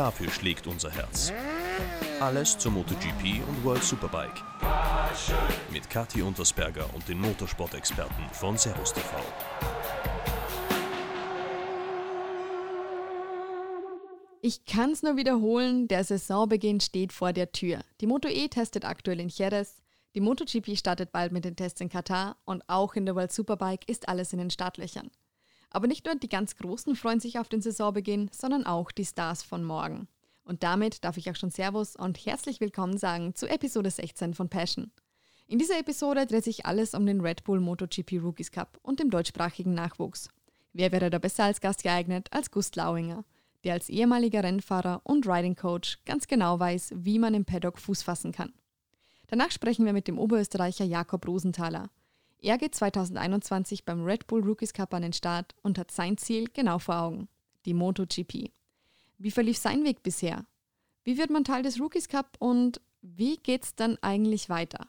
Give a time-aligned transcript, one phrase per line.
[0.00, 1.30] Dafür schlägt unser Herz.
[2.20, 4.42] Alles zur MotoGP und World Superbike.
[5.70, 9.10] Mit Kathi Untersberger und den Motorsport-Experten von Servus TV.
[14.40, 17.80] Ich kann es nur wiederholen, der Saisonbeginn steht vor der Tür.
[18.00, 19.82] Die Moto E testet aktuell in Jerez,
[20.14, 23.86] die MotoGP startet bald mit den Tests in Katar und auch in der World Superbike
[23.86, 25.10] ist alles in den Startlöchern.
[25.70, 29.44] Aber nicht nur die ganz Großen freuen sich auf den Saisonbeginn, sondern auch die Stars
[29.44, 30.08] von morgen.
[30.42, 34.48] Und damit darf ich auch schon Servus und herzlich willkommen sagen zu Episode 16 von
[34.48, 34.90] Passion.
[35.46, 39.10] In dieser Episode dreht sich alles um den Red Bull MotoGP Rookies Cup und dem
[39.10, 40.28] deutschsprachigen Nachwuchs.
[40.72, 43.24] Wer wäre da besser als Gast geeignet als Gust Lauinger,
[43.62, 48.02] der als ehemaliger Rennfahrer und Riding Coach ganz genau weiß, wie man im Paddock Fuß
[48.02, 48.52] fassen kann.
[49.28, 51.90] Danach sprechen wir mit dem Oberösterreicher Jakob Rosenthaler.
[52.42, 56.48] Er geht 2021 beim Red Bull Rookies Cup an den Start und hat sein Ziel
[56.52, 57.28] genau vor Augen,
[57.66, 58.50] die MotoGP.
[59.18, 60.46] Wie verlief sein Weg bisher?
[61.04, 64.86] Wie wird man Teil des Rookies Cup und wie geht's dann eigentlich weiter?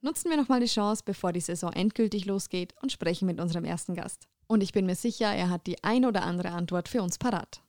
[0.00, 3.94] Nutzen wir nochmal die Chance, bevor die Saison endgültig losgeht und sprechen mit unserem ersten
[3.94, 4.28] Gast.
[4.46, 7.62] Und ich bin mir sicher, er hat die ein oder andere Antwort für uns parat.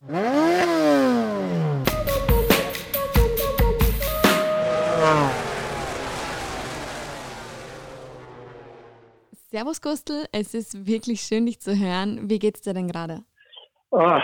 [9.59, 12.29] Servus Gustl, es ist wirklich schön, dich zu hören.
[12.29, 13.25] Wie geht's dir denn gerade?
[13.91, 14.21] Ah,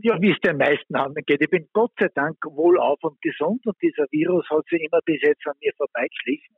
[0.00, 1.42] ja, wie es den meisten anderen geht.
[1.42, 5.20] Ich bin Gott sei Dank wohlauf und gesund und dieser Virus hat sich immer bis
[5.20, 6.56] jetzt an mir vorbeigeschlichen.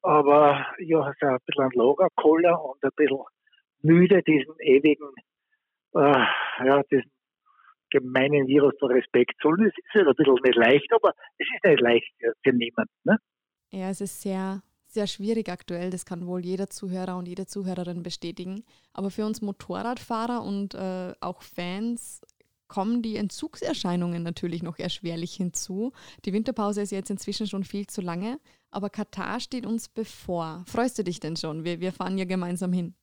[0.00, 3.20] Aber ja, es ist ein bisschen ein Lagerkoller und ein bisschen
[3.82, 5.12] müde, diesen ewigen,
[5.94, 6.24] äh,
[6.64, 7.12] ja, diesen
[7.90, 9.66] gemeinen Virus zu Respekt zollen.
[9.66, 12.94] Es ist halt ein bisschen nicht leicht, aber es ist nicht leicht für niemanden.
[13.04, 13.18] Ne?
[13.72, 14.62] Ja, es ist sehr
[14.92, 15.90] sehr schwierig aktuell.
[15.90, 18.64] Das kann wohl jeder Zuhörer und jede Zuhörerin bestätigen.
[18.92, 22.20] Aber für uns Motorradfahrer und äh, auch Fans
[22.68, 25.92] kommen die Entzugserscheinungen natürlich noch erschwerlich hinzu.
[26.24, 28.38] Die Winterpause ist jetzt inzwischen schon viel zu lange,
[28.70, 30.64] aber Katar steht uns bevor.
[30.66, 31.64] Freust du dich denn schon?
[31.64, 32.94] Wir, wir fahren ja gemeinsam hin.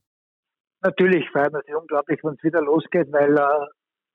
[0.81, 3.67] Natürlich freuen wir sich unglaublich, wenn es wieder losgeht, weil äh,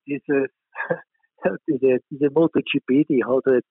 [0.06, 0.46] diese,
[1.68, 3.64] diese, diese MotoGP, die hat halt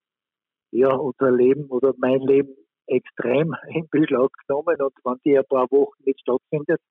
[0.71, 2.55] ja, unser Leben oder mein Leben
[2.87, 6.81] extrem in Beschlag genommen und wenn die ein paar Wochen nicht stattfindet,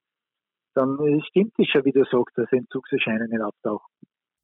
[0.75, 3.92] dann stimmt es schon, wie du sagst, dass Entzugserscheinungen auftauchen.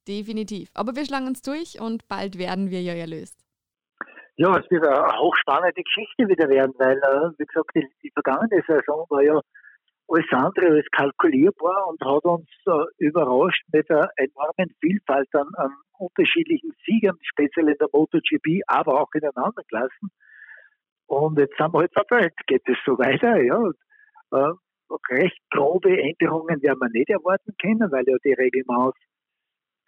[0.07, 0.71] Definitiv.
[0.75, 3.45] Aber wir schlagen uns durch und bald werden wir ja erlöst.
[4.37, 8.63] Ja, es wird eine hochspannende Geschichte wieder werden, weil, äh, wie gesagt, die, die vergangene
[8.67, 9.41] Saison war ja
[10.09, 15.73] alles andere als kalkulierbar und hat uns äh, überrascht mit einer enormen Vielfalt an, an
[15.99, 20.11] unterschiedlichen Siegern, speziell in der MotoGP, aber auch in den anderen Klassen.
[21.09, 23.57] Und jetzt sind wir halt jetzt geht es so weiter, ja.
[23.57, 23.77] Und,
[24.33, 24.53] äh,
[25.11, 28.99] recht grobe Änderungen werden wir nicht erwarten können, weil ja die Reglements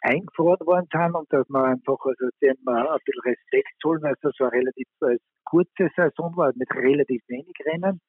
[0.02, 4.36] eingefroren worden sind und dass man einfach also dem ein bisschen Respekt zollen, weil es
[4.36, 8.00] so eine relativ äh, kurze Saison war, mit relativ wenig Rennen,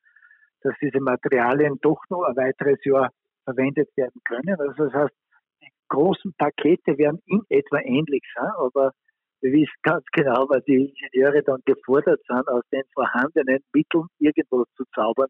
[0.62, 3.12] dass diese Materialien doch noch ein weiteres Jahr
[3.44, 4.60] verwendet werden können.
[4.60, 5.16] Also das heißt,
[5.62, 8.94] die großen Pakete werden in etwa ähnlich sein, aber
[9.42, 14.68] wir wissen ganz genau, weil die Ingenieure dann gefordert sind, aus den vorhandenen Mitteln irgendwas
[14.78, 15.30] zu zaubern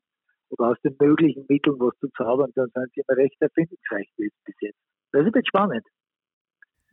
[0.50, 4.56] oder aus den möglichen Mitteln was zu zaubern, dann sind sie immer recht erfindungsreich bis
[4.60, 4.78] jetzt.
[5.14, 5.86] Das ist spannend.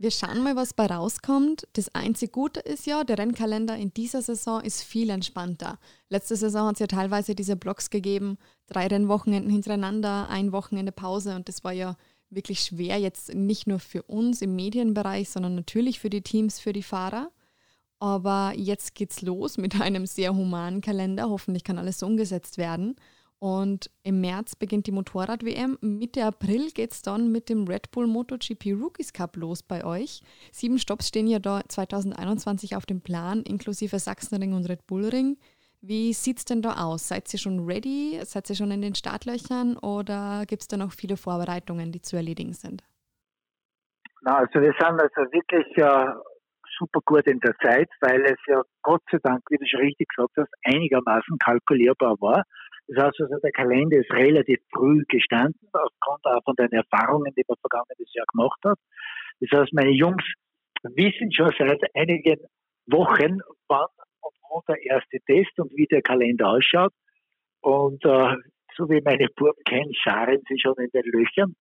[0.00, 1.66] Wir schauen mal, was bei rauskommt.
[1.72, 5.80] Das einzige Gute ist ja, der Rennkalender in dieser Saison ist viel entspannter.
[6.08, 11.34] Letzte Saison hat es ja teilweise diese Blocks gegeben, drei Rennwochenenden hintereinander, ein Wochenende Pause
[11.34, 11.96] und das war ja
[12.30, 16.72] wirklich schwer, jetzt nicht nur für uns im Medienbereich, sondern natürlich für die Teams, für
[16.72, 17.30] die Fahrer.
[18.00, 21.28] Aber jetzt geht's los mit einem sehr humanen Kalender.
[21.30, 22.96] Hoffentlich kann alles so umgesetzt werden.
[23.40, 25.78] Und im März beginnt die Motorrad-WM.
[25.80, 30.22] Mitte April geht es dann mit dem Red Bull MotoGP Rookies Cup los bei euch.
[30.50, 35.36] Sieben Stops stehen ja da 2021 auf dem Plan, inklusive Sachsenring und Red Bull Ring.
[35.80, 37.08] Wie sieht es denn da aus?
[37.08, 38.18] Seid ihr schon ready?
[38.24, 42.16] Seid ihr schon in den Startlöchern oder gibt es da noch viele Vorbereitungen, die zu
[42.16, 42.82] erledigen sind?
[44.22, 46.12] Na, also wir sind also wirklich äh,
[46.78, 50.08] super gut in der Zeit, weil es ja Gott sei Dank, wie du schon richtig
[50.08, 52.42] gesagt hast, einigermaßen kalkulierbar war.
[52.88, 57.44] Das heißt also, der Kalender ist relativ früh gestanden, aufgrund auch von den Erfahrungen, die
[57.46, 58.78] man vergangenes Jahr gemacht hat.
[59.40, 60.24] Das heißt, meine Jungs
[60.82, 62.40] wissen schon seit einigen
[62.86, 63.86] Wochen, wann
[64.66, 66.92] der erste Test und wie der Kalender ausschaut.
[67.60, 68.36] Und äh,
[68.76, 71.54] so wie meine Buben kennen, scharen sie schon in den Löchern.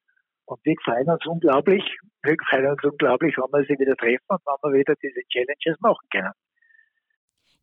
[0.45, 1.83] Und wir freuen uns unglaublich,
[2.23, 5.79] wir freuen uns unglaublich, wenn wir sie wieder treffen und wenn wir wieder diese Challenges
[5.81, 6.31] machen können.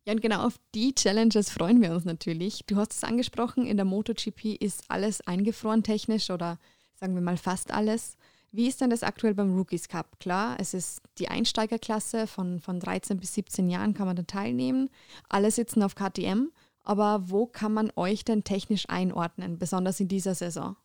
[0.05, 2.63] Ja, und genau auf die Challenges freuen wir uns natürlich.
[2.67, 6.59] Du hast es angesprochen, in der MotoGP ist alles eingefroren technisch oder
[6.93, 8.15] sagen wir mal fast alles.
[8.55, 10.17] Wie ist denn das aktuell beim Rookies Cup?
[10.21, 14.89] Klar, es ist die Einsteigerklasse, von, von 13 bis 17 Jahren kann man da teilnehmen.
[15.27, 16.51] Alle sitzen auf KTM,
[16.85, 20.77] aber wo kann man euch denn technisch einordnen, besonders in dieser Saison?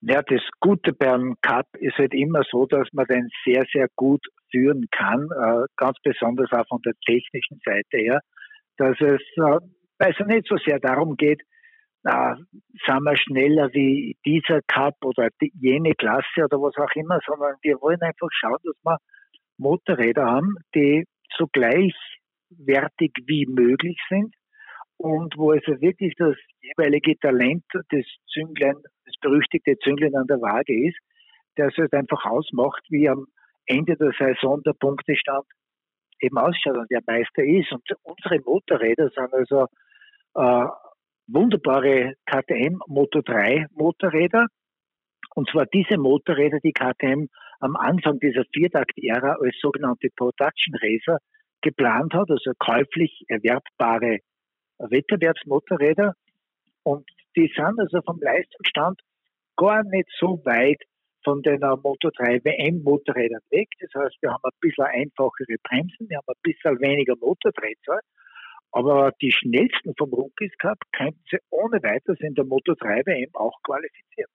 [0.00, 4.24] Ja, das Gute beim Cup ist halt immer so, dass man den sehr, sehr gut
[4.50, 8.20] führen kann, äh, ganz besonders auch von der technischen Seite her,
[8.78, 9.58] dass es, äh,
[9.98, 11.42] es nicht so sehr darum geht,
[12.04, 12.34] äh,
[12.86, 17.56] sind wir schneller wie dieser Cup oder die, jene Klasse oder was auch immer, sondern
[17.62, 18.98] wir wollen einfach schauen, dass wir
[19.58, 21.04] Motorräder haben, die
[21.36, 24.34] so gleichwertig wie möglich sind
[24.96, 30.88] und wo also wirklich das jeweilige Talent des Zünglein, das berüchtigte Zünglein an der Waage
[30.88, 30.98] ist,
[31.56, 33.26] der es halt einfach ausmacht, wie am
[33.66, 35.44] Ende der Saison der Punktestand
[36.20, 37.72] eben ausschaut und der Meister ist.
[37.72, 39.66] Und unsere Motorräder sind also
[40.34, 40.66] äh,
[41.32, 44.46] wunderbare KTM Moto 3 Motorräder.
[45.34, 47.28] Und zwar diese Motorräder, die KTM
[47.60, 51.18] am Anfang dieser Viertakt-Ära als sogenannte Production Racer
[51.62, 54.18] geplant hat, also käuflich erwerbbare
[54.78, 56.14] Wettbewerbsmotorräder.
[56.82, 59.00] Und die sind also vom Leistungsstand
[59.56, 60.82] gar nicht so weit
[61.24, 63.68] von den Moto 3 WM Motorrädern weg.
[63.80, 68.00] Das heißt, wir haben ein bisschen einfachere Bremsen, wir haben ein bisschen weniger Motordrehzahl.
[68.72, 73.34] Aber die schnellsten vom Rookies Cup könnten sie ohne weiteres in der Moto 3 WM
[73.34, 74.30] auch qualifizieren.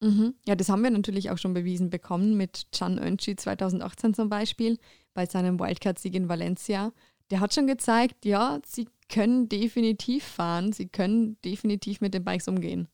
[0.00, 0.34] Mhm.
[0.46, 4.78] Ja, das haben wir natürlich auch schon bewiesen bekommen mit Can Önci 2018 zum Beispiel
[5.12, 6.92] bei seinem Wildcard-Sieg in Valencia.
[7.32, 12.46] Der hat schon gezeigt, ja, sie können definitiv fahren, sie können definitiv mit den Bikes
[12.46, 12.88] umgehen.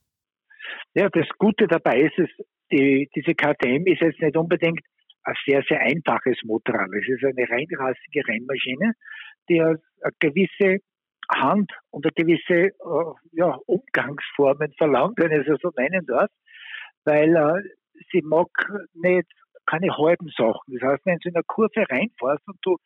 [0.95, 2.31] Ja, das Gute dabei ist es,
[2.73, 4.81] die, diese KTM ist jetzt nicht unbedingt
[5.25, 6.89] ein sehr, sehr einfaches Motorrad.
[6.93, 8.95] Es ist eine reinrassige Rennmaschine,
[9.49, 9.79] die eine
[10.19, 10.79] gewisse
[11.31, 16.31] Hand und eine gewisse äh, ja, Umgangsformen verlangt, wenn ich es so nennen darf,
[17.05, 17.63] weil äh,
[18.13, 18.49] sie mag
[18.95, 19.29] nicht
[19.67, 20.79] keine halben Sachen.
[20.79, 22.77] Das heißt, wenn du in eine Kurve reinfährst und du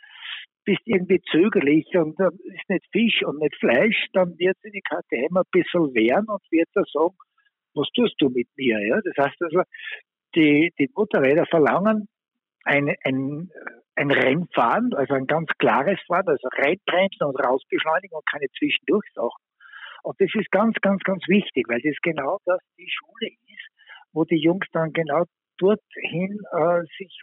[0.64, 4.82] bist irgendwie zögerlich und äh, ist nicht Fisch und nicht Fleisch, dann wird sie die
[4.82, 7.16] KTM ein bisschen wehren und wird da sagen,
[7.74, 8.78] was tust du mit mir?
[8.86, 9.00] Ja?
[9.02, 9.62] Das heißt also,
[10.34, 12.08] die, die Motorräder verlangen
[12.68, 13.50] ein, ein,
[13.96, 19.42] ein Rennfahren, also ein ganz klares Fahren, also reinbremsen und rausbeschleunigen und keine Zwischendurchsachen.
[20.02, 23.68] Und das ist ganz, ganz, ganz wichtig, weil das genau das die Schule ist,
[24.12, 25.24] wo die Jungs dann genau
[25.56, 27.20] dorthin äh, sich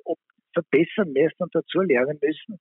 [0.54, 2.60] verbessern müssen und dazu lernen müssen,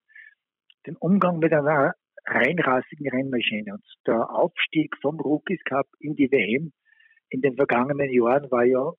[0.86, 1.94] den Umgang mit einer
[2.26, 3.72] reinrassigen Rennmaschine.
[3.72, 6.72] Und der Aufstieg vom Rookies Cup in die WM
[7.30, 8.92] in den vergangenen Jahren war ja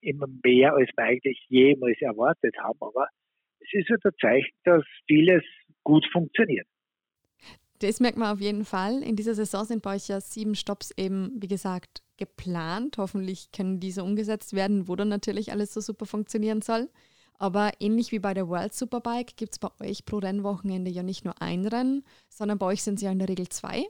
[0.00, 2.78] immer mehr, als wir eigentlich jemals erwartet haben.
[2.80, 3.08] Aber
[3.60, 5.42] es ist ja der Zeichen, dass vieles
[5.82, 6.66] gut funktioniert.
[7.80, 9.02] Das merkt man auf jeden Fall.
[9.02, 12.96] In dieser Saison sind bei euch ja sieben Stops eben, wie gesagt, geplant.
[12.96, 16.88] Hoffentlich können diese umgesetzt werden, wo dann natürlich alles so super funktionieren soll.
[17.38, 21.26] Aber ähnlich wie bei der World Superbike gibt es bei euch pro Rennwochenende ja nicht
[21.26, 23.84] nur ein Rennen, sondern bei euch sind es ja in der Regel zwei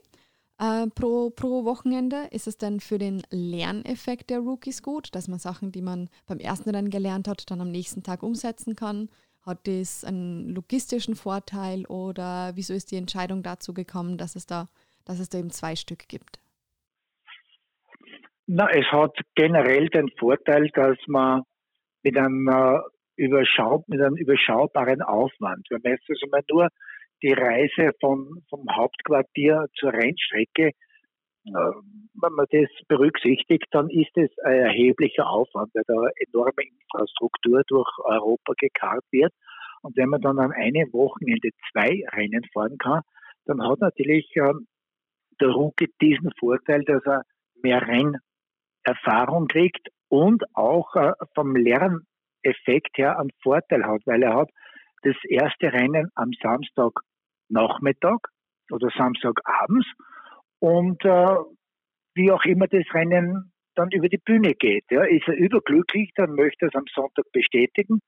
[0.59, 2.27] äh, pro, pro Wochenende.
[2.31, 6.39] Ist es denn für den Lerneffekt der Rookies gut, dass man Sachen, die man beim
[6.39, 9.09] ersten Rennen gelernt hat, dann am nächsten Tag umsetzen kann?
[9.45, 14.67] Hat das einen logistischen Vorteil oder wieso ist die Entscheidung dazu gekommen, dass es da,
[15.05, 16.39] dass es da eben zwei Stück gibt?
[18.45, 21.43] Na, es hat generell den Vorteil, dass man
[22.03, 22.79] mit einem, äh,
[23.15, 26.69] überschau mit einem überschaubaren Aufwand, man jetzt also mal nur
[27.21, 31.71] die Reise von, vom Hauptquartier zur Rennstrecke, äh,
[32.21, 37.89] wenn man das berücksichtigt, dann ist es ein erheblicher Aufwand, weil da enorme Infrastruktur durch
[38.03, 39.33] Europa gekarrt wird.
[39.81, 43.01] Und wenn man dann an einem Wochenende zwei Rennen fahren kann,
[43.45, 44.53] dann hat natürlich äh,
[45.39, 47.23] der Rookie diesen Vorteil, dass er
[47.61, 54.49] mehr Rennerfahrung kriegt und auch äh, vom Lerneffekt her einen Vorteil hat, weil er hat
[55.03, 58.19] das erste Rennen am Samstagnachmittag
[58.71, 59.87] oder Samstagabends
[60.59, 61.37] und äh,
[62.15, 64.85] wie auch immer das Rennen dann über die Bühne geht.
[64.89, 67.99] Ja, ist er überglücklich, dann möchte er es am Sonntag bestätigen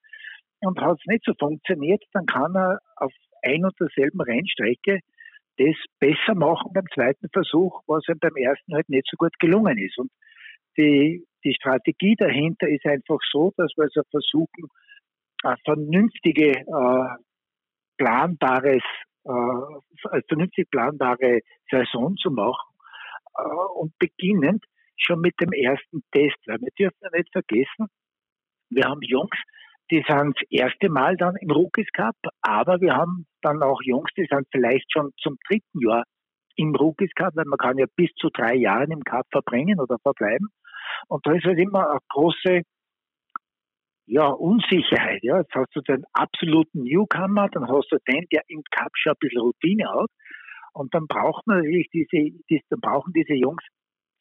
[0.62, 5.00] und hat es nicht so funktioniert, dann kann er auf ein und derselben Rennstrecke
[5.58, 9.78] das besser machen beim zweiten Versuch, was ihm beim ersten halt nicht so gut gelungen
[9.78, 9.98] ist.
[9.98, 10.10] Und
[10.78, 14.70] die, die Strategie dahinter ist einfach so, dass wir also versuchen,
[15.66, 17.08] vernünftige, äh,
[17.98, 18.84] planbares,
[19.26, 22.76] äh, vernünftig planbare Saison zu machen
[23.38, 23.44] äh,
[23.76, 24.64] und beginnend
[24.98, 27.88] schon mit dem ersten Test, weil wir dürfen ja nicht vergessen,
[28.70, 29.38] wir haben Jungs,
[29.92, 34.12] die sind das erste Mal dann im Rookies Cup, aber wir haben dann auch Jungs,
[34.16, 36.04] die sind vielleicht schon zum dritten Jahr
[36.56, 39.98] im Rookies Cup, weil man kann ja bis zu drei Jahren im Cup verbringen oder
[40.00, 40.50] verbleiben.
[41.08, 42.62] Und da ist halt immer eine große
[44.10, 45.20] ja, Unsicherheit.
[45.22, 45.38] Ja.
[45.38, 49.20] Jetzt hast du den absoluten Newcomer, dann hast du den, der im Cup schon ein
[49.20, 50.10] bisschen Routine hat.
[50.74, 53.64] Und dann braucht man natürlich diese, diese, dann brauchen diese Jungs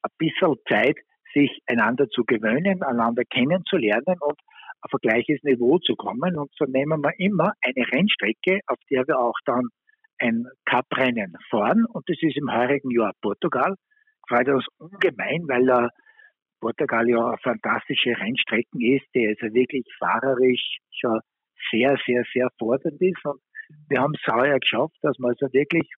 [0.02, 0.96] ein bisschen Zeit,
[1.32, 4.38] sich einander zu gewöhnen, einander kennenzulernen und
[4.80, 6.36] auf ein gleiches Niveau zu kommen.
[6.36, 9.68] Und so nehmen wir immer eine Rennstrecke, auf der wir auch dann
[10.18, 11.86] ein Cup-Rennen fahren.
[11.86, 13.74] Und das ist im heurigen Jahr Portugal.
[14.28, 15.88] Freut uns ungemein, weil äh,
[16.60, 21.20] Portugal ja eine fantastische Rennstrecken ist, die also wirklich fahrerisch schon
[21.70, 23.24] sehr, sehr, sehr fordernd ist.
[23.24, 23.40] Und
[23.88, 25.88] wir haben es heuer geschafft, dass wir also wirklich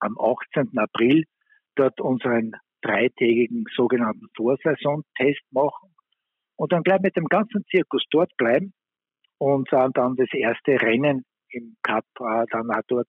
[0.00, 0.76] am 18.
[0.78, 1.24] April
[1.74, 2.52] dort unseren
[2.82, 5.94] dreitägigen sogenannten Vorsaison-Test machen
[6.56, 8.72] und dann gleich mit dem ganzen Zirkus dort bleiben
[9.38, 13.08] und dann, das erste Rennen im Cup äh, dann auch dort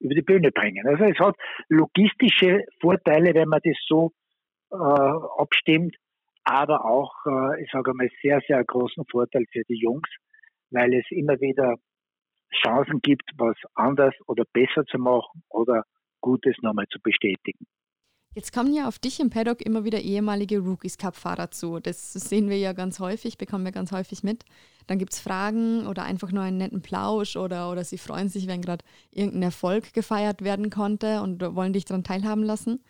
[0.00, 0.86] über die Bühne bringen.
[0.86, 1.36] Also es hat
[1.68, 4.12] logistische Vorteile, wenn man das so
[4.70, 5.96] äh, abstimmt,
[6.48, 10.08] aber auch, äh, ich sage mal, sehr, sehr großen Vorteil für die Jungs,
[10.70, 11.74] weil es immer wieder
[12.64, 15.82] Chancen gibt, was anders oder besser zu machen oder
[16.20, 17.66] Gutes nochmal zu bestätigen.
[18.34, 21.80] Jetzt kommen ja auf dich im Paddock immer wieder ehemalige Rookies Cup-Fahrer zu.
[21.80, 24.44] Das sehen wir ja ganz häufig, bekommen wir ganz häufig mit.
[24.86, 28.46] Dann gibt es Fragen oder einfach nur einen netten Plausch oder, oder sie freuen sich,
[28.46, 32.82] wenn gerade irgendein Erfolg gefeiert werden konnte und wollen dich daran teilhaben lassen.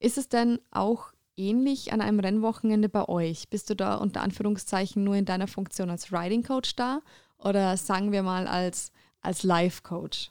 [0.00, 3.48] Ist es denn auch ähnlich an einem Rennwochenende bei euch?
[3.50, 7.00] Bist du da unter Anführungszeichen nur in deiner Funktion als Riding Coach da
[7.38, 10.30] oder sagen wir mal als, als Life Coach?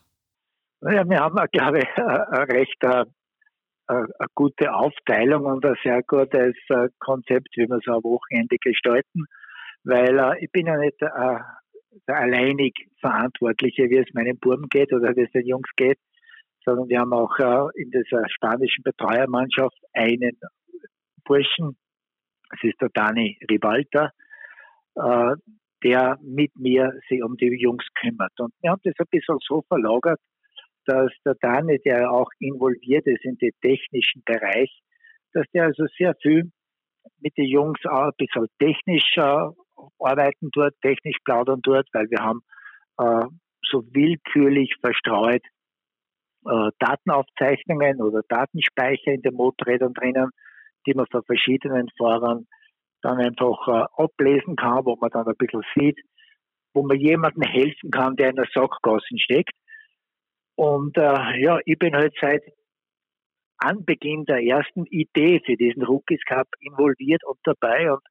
[0.82, 3.06] Naja, wir haben, glaube ich, ein recht äh,
[3.88, 9.26] eine gute Aufteilung und ein sehr gutes äh, Konzept, wie wir so ein Wochenende gestalten,
[9.84, 11.40] weil äh, ich bin ja nicht äh,
[12.08, 16.00] der alleinig Verantwortliche, wie es meinen Buben geht oder wie es den Jungs geht,
[16.66, 20.38] sondern wir haben auch in dieser spanischen Betreuermannschaft einen
[21.26, 21.78] Burschen,
[22.50, 24.12] das ist der Dani Ribalta,
[25.84, 28.32] der mit mir sich um die Jungs kümmert.
[28.40, 30.20] Und wir haben das ein bisschen so verlagert,
[30.86, 34.72] dass der Dani, der auch involviert ist in den technischen Bereich,
[35.34, 36.52] dass der also sehr viel
[37.20, 39.50] mit den Jungs auch ein bisschen technisch äh,
[40.00, 42.42] arbeiten dort, technisch plaudern dort, weil wir haben
[43.00, 43.26] äh,
[43.70, 45.44] so willkürlich verstreut
[46.46, 50.30] äh, Datenaufzeichnungen oder Datenspeicher in den Motorrädern drinnen,
[50.86, 52.48] die man von verschiedenen Fahrern
[53.02, 56.00] dann einfach äh, ablesen kann, wo man dann ein bisschen sieht,
[56.74, 59.54] wo man jemandem helfen kann, der in der Sackgasse steckt.
[60.56, 62.44] Und äh, ja, ich bin halt seit
[63.58, 67.92] Anbeginn der ersten Idee für diesen Rookies Cup involviert und dabei.
[67.92, 68.02] Und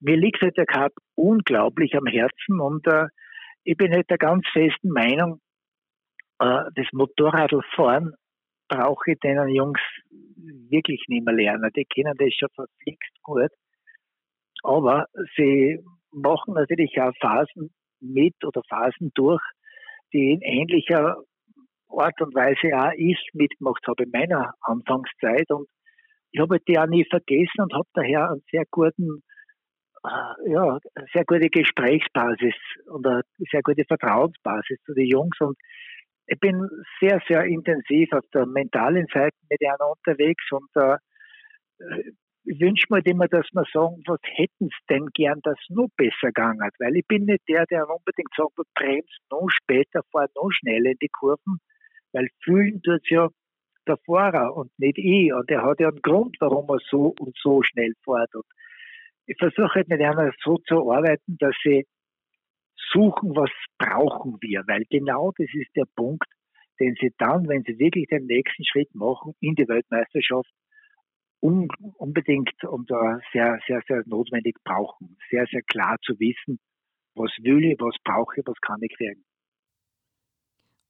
[0.00, 3.06] mir liegt halt der Cup unglaublich am Herzen und äh,
[3.64, 5.40] ich bin halt der ganz festen Meinung,
[6.38, 8.14] äh, das Motorradfahren
[8.74, 9.80] brauche ich den Jungs
[10.70, 11.70] wirklich nicht mehr lernen.
[11.76, 13.50] Die kennen das schon verflixt gut.
[14.62, 15.78] Aber sie
[16.12, 19.42] machen natürlich auch Phasen mit oder Phasen durch,
[20.12, 21.16] die in ähnlicher
[21.88, 25.48] Art und Weise auch ich mitgemacht habe in meiner Anfangszeit.
[25.50, 25.68] Und
[26.32, 29.22] ich habe die auch nie vergessen und habe daher einen sehr guten,
[30.04, 30.78] äh, ja,
[31.12, 32.54] sehr gute Gesprächsbasis
[32.86, 35.36] und eine sehr gute Vertrauensbasis zu den Jungs.
[35.40, 35.56] Und
[36.26, 36.68] ich bin
[37.00, 40.98] sehr, sehr intensiv auf der mentalen Seite mit ihnen unterwegs und äh,
[42.46, 45.88] ich wünsche mir immer, dass wir sagen, was hätten sie denn gern, dass es noch
[45.96, 50.28] besser gegangen Weil ich bin nicht der, der unbedingt sagt, du bremst noch später, fahr
[50.34, 51.58] noch schneller in die Kurven,
[52.12, 53.28] weil fühlen tut ja
[53.86, 55.32] der Fahrer und nicht ich.
[55.32, 58.34] Und er hat ja einen Grund, warum er so und so schnell fährt.
[58.34, 58.44] Und
[59.26, 61.86] ich versuche halt mit einer so zu arbeiten, dass sie
[62.94, 64.62] suchen, was brauchen wir.
[64.66, 66.26] Weil genau das ist der Punkt,
[66.80, 70.50] den sie dann, wenn sie wirklich den nächsten Schritt machen in die Weltmeisterschaft,
[71.40, 75.18] un unbedingt und uh, sehr, sehr, sehr notwendig brauchen.
[75.30, 76.58] Sehr, sehr klar zu wissen,
[77.14, 79.24] was will ich, was brauche ich, was kann ich kriegen.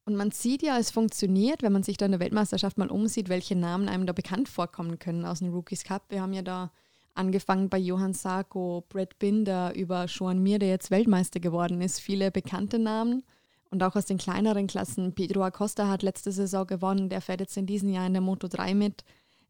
[0.06, 3.30] Und man sieht ja, es funktioniert, wenn man sich da in der Weltmeisterschaft mal umsieht,
[3.30, 6.10] welche Namen einem da bekannt vorkommen können aus dem Rookies Cup.
[6.10, 6.70] Wir haben ja da
[7.14, 12.30] angefangen bei Johann Sarko, Brett Binder, über Joan Mir, der jetzt Weltmeister geworden ist, viele
[12.30, 13.24] bekannte Namen.
[13.70, 15.14] Und auch aus den kleineren Klassen.
[15.14, 18.46] Pedro Acosta hat letzte Saison gewonnen, der fährt jetzt in diesem Jahr in der Moto
[18.46, 19.02] 3 mit.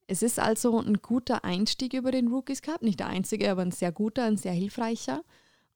[0.06, 3.71] Es ist also ein guter Einstieg über den Rookies Cup, nicht der einzige, aber ein
[3.71, 5.23] sehr guter, ein sehr hilfreicher.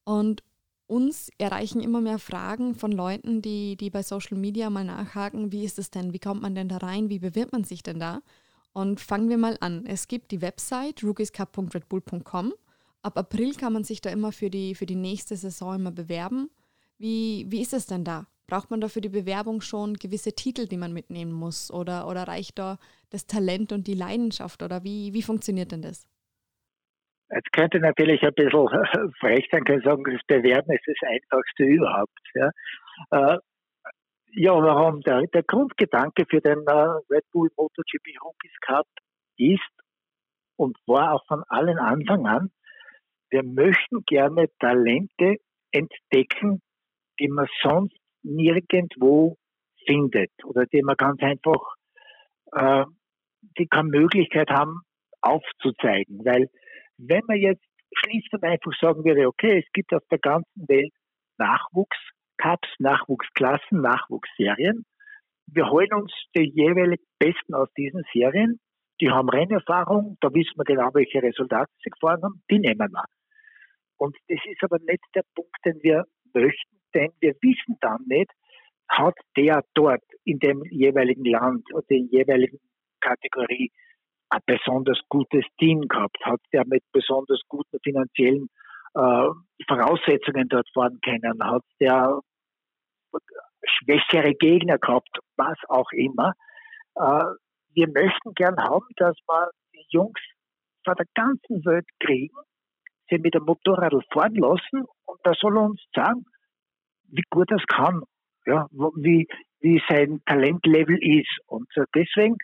[0.04, 0.42] Und
[0.86, 5.64] uns erreichen immer mehr Fragen von Leuten, die, die bei Social Media mal nachhaken, wie
[5.64, 8.22] ist es denn, wie kommt man denn da rein, wie bewirbt man sich denn da?
[8.78, 9.86] Und fangen wir mal an.
[9.88, 12.52] Es gibt die Website rookiescup.redbull.com.
[13.02, 16.48] Ab April kann man sich da immer für die, für die nächste Saison immer bewerben.
[16.96, 18.28] Wie, wie ist es denn da?
[18.46, 21.72] Braucht man da für die Bewerbung schon gewisse Titel, die man mitnehmen muss?
[21.72, 22.78] Oder, oder reicht da
[23.10, 24.62] das Talent und die Leidenschaft?
[24.62, 26.06] Oder wie, wie funktioniert denn das?
[27.34, 28.68] Jetzt könnte natürlich ein bisschen
[29.18, 32.20] frech sein, können sagen, das Bewerben ist das Einfachste überhaupt.
[32.34, 32.50] Ja,
[33.10, 33.38] äh,
[34.32, 35.00] ja warum?
[35.02, 36.72] Der, der Grundgedanke für den äh,
[37.10, 38.86] Red Bull MotoGP Rookies Cup
[39.36, 39.60] ist
[40.56, 42.50] und war auch von allen Anfang an,
[43.30, 45.36] wir möchten gerne Talente
[45.70, 46.62] entdecken,
[47.20, 49.36] die man sonst nirgendwo
[49.86, 51.74] findet oder die man ganz einfach,
[52.52, 52.84] äh,
[53.58, 54.80] die keine Möglichkeit haben
[55.20, 56.24] aufzuzeigen.
[56.24, 56.48] Weil
[56.96, 60.92] wenn man jetzt schließt und einfach sagen würde, okay, es gibt auf der ganzen Welt
[62.38, 64.84] Nachwuchscups, Nachwuchsklassen, Nachwuchsserien.
[65.46, 68.60] Wir holen uns die jeweilig Besten aus diesen Serien.
[69.00, 73.04] Die haben Rennerfahrung, da wissen wir genau, welche Resultate sie gefahren haben, die nehmen wir.
[73.96, 76.04] Und das ist aber nicht der Punkt, den wir
[76.34, 78.30] möchten, denn wir wissen dann nicht,
[78.88, 82.58] hat der dort in dem jeweiligen Land oder in der jeweiligen
[83.00, 83.70] Kategorie
[84.30, 88.48] ein besonders gutes Team gehabt, hat der mit besonders guten finanziellen
[88.94, 89.28] äh,
[89.66, 92.20] Voraussetzungen dort fahren können, hat der
[93.64, 96.32] schwächere Gegner gehabt, was auch immer.
[96.94, 97.24] Äh,
[97.74, 100.20] wir möchten gern haben, dass wir die Jungs
[100.84, 102.36] von der ganzen Welt kriegen,
[103.08, 106.24] sie mit dem Motorrad fahren lassen und da soll uns sagen,
[107.10, 108.02] wie gut das kann,
[108.46, 109.26] ja, wie,
[109.60, 111.38] wie sein Talentlevel ist.
[111.46, 112.36] Und deswegen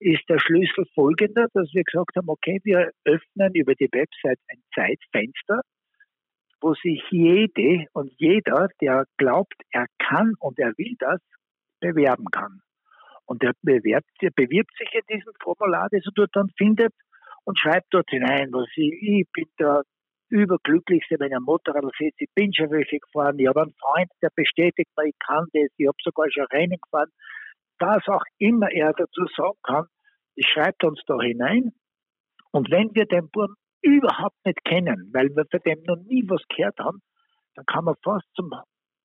[0.00, 4.62] ist der Schlüssel folgender, dass wir gesagt haben, okay, wir öffnen über die Website ein
[4.74, 5.60] Zeitfenster,
[6.64, 11.20] wo sich jede und jeder, der glaubt, er kann und er will das,
[11.78, 12.62] bewerben kann.
[13.26, 16.94] Und er bewirbt, er bewirbt sich in diesem Formular, das er dort dann findet
[17.44, 19.82] und schreibt dort hinein, was ich, ich bin der
[20.30, 22.24] überglücklichste, wenn ein Motorrad sitze.
[22.24, 23.38] Ich bin schon welche gefahren.
[23.38, 25.68] Ich habe einen Freund, der bestätigt mir, ich kann das.
[25.76, 27.10] Ich habe sogar schon Rennen gefahren.
[27.78, 29.84] Was auch immer er dazu sagen kann,
[30.40, 31.72] schreibt uns da hinein.
[32.52, 36.42] Und wenn wir den Burm überhaupt nicht kennen, weil wir von dem noch nie was
[36.48, 37.00] gehört haben,
[37.54, 38.50] dann kann man fast zum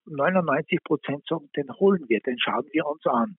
[0.06, 3.36] 99 Prozent sagen, den holen wir, den schauen wir uns an.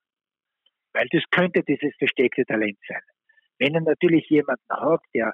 [0.93, 3.01] Weil das könnte dieses versteckte Talent sein.
[3.57, 5.33] Wenn er natürlich jemanden hat, der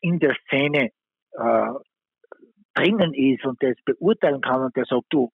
[0.00, 0.90] in der Szene
[1.32, 1.72] äh,
[2.74, 5.30] drinnen ist und das beurteilen kann und der sagt, du,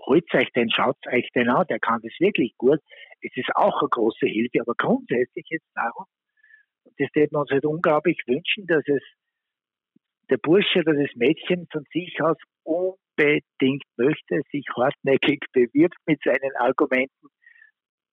[0.00, 2.80] holt euch den, schaut euch den an, der kann das wirklich gut.
[3.20, 6.06] Es ist auch eine große Hilfe, aber grundsätzlich jetzt darum,
[6.84, 9.02] und das würden wir uns halt unglaublich wünschen, dass es
[10.30, 16.56] der Bursche oder das Mädchen von sich aus unbedingt möchte, sich hartnäckig bewirbt mit seinen
[16.56, 17.28] Argumenten.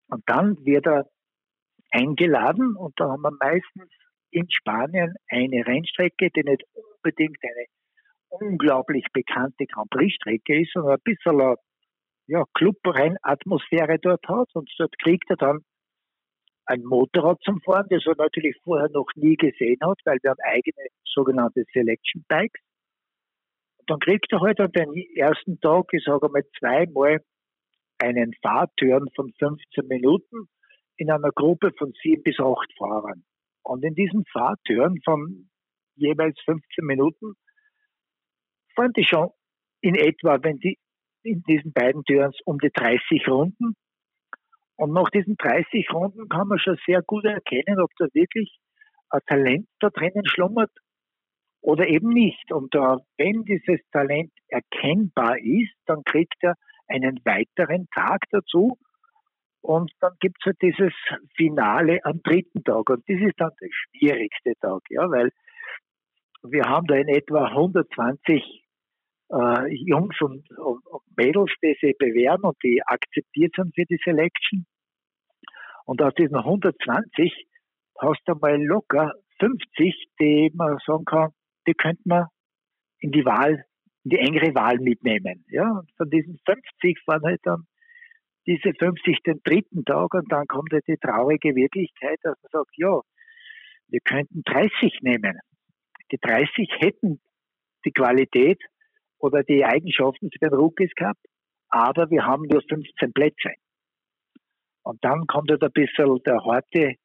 [0.07, 1.05] Und dann wird er
[1.91, 3.91] eingeladen und da haben wir meistens
[4.31, 7.65] in Spanien eine Rennstrecke, die nicht unbedingt eine
[8.29, 11.55] unglaublich bekannte Grand Prix-Strecke ist, sondern ein bisschen
[12.27, 14.49] ja, Clubrennatmosphäre dort hat.
[14.53, 15.59] Und dort kriegt er dann
[16.69, 20.41] ein Motorrad zum Fahren, das er natürlich vorher noch nie gesehen hat, weil wir haben
[20.43, 22.61] eigene sogenannte Selection Bikes.
[23.79, 27.21] Und dann kriegt er halt an den ersten Tag, ich sage mal zweimal,
[27.97, 30.47] einen Fahrtüren von 15 Minuten
[30.97, 33.23] in einer Gruppe von sieben bis acht Fahrern.
[33.63, 35.49] Und in diesen Fahrtüren von
[35.95, 37.33] jeweils 15 Minuten
[38.75, 39.29] fahren die schon
[39.81, 40.77] in etwa, wenn die
[41.23, 43.75] in diesen beiden Türen um die 30 Runden.
[44.79, 48.59] Und nach diesen 30 Runden kann man schon sehr gut erkennen, ob da wirklich
[49.09, 50.71] ein Talent da drinnen schlummert
[51.61, 52.51] oder eben nicht.
[52.51, 56.55] Und äh, wenn dieses Talent erkennbar ist, dann kriegt er
[56.87, 58.77] einen weiteren Tag dazu,
[59.61, 60.93] und dann gibt's halt dieses
[61.35, 62.89] Finale am dritten Tag.
[62.89, 65.31] Und das ist dann der schwierigste Tag, ja, weil
[66.43, 68.63] wir haben da in etwa 120
[69.31, 73.99] äh, Jungs und, und, und Mädels, die sich bewerben und die akzeptiert sind für die
[74.03, 74.65] Selection.
[75.89, 77.47] Und aus diesen 120
[77.97, 81.31] hast du mal locker 50, die man sagen kann,
[81.65, 82.27] die könnte man
[82.99, 83.65] in die Wahl,
[84.03, 85.43] in die engere Wahl mitnehmen.
[85.49, 87.63] Ja, und von diesen 50 waren halt dann
[88.45, 92.77] diese 50 den dritten Tag und dann kommt ja die traurige Wirklichkeit, dass man sagt,
[92.77, 93.01] ja,
[93.87, 95.39] wir könnten 30 nehmen.
[96.11, 97.19] Die 30 hätten
[97.83, 98.61] die Qualität
[99.17, 101.25] oder die Eigenschaften für den Rookies gehabt,
[101.69, 103.53] aber wir haben nur 15 Plätze.
[104.89, 106.95] Und dann kommt halt ein bisschen der harte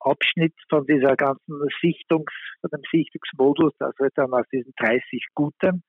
[0.00, 5.82] Abschnitt von dieser ganzen Sichtungs, von dem Sichtungsmodus, dass halt dann aus diesen 30 Guten.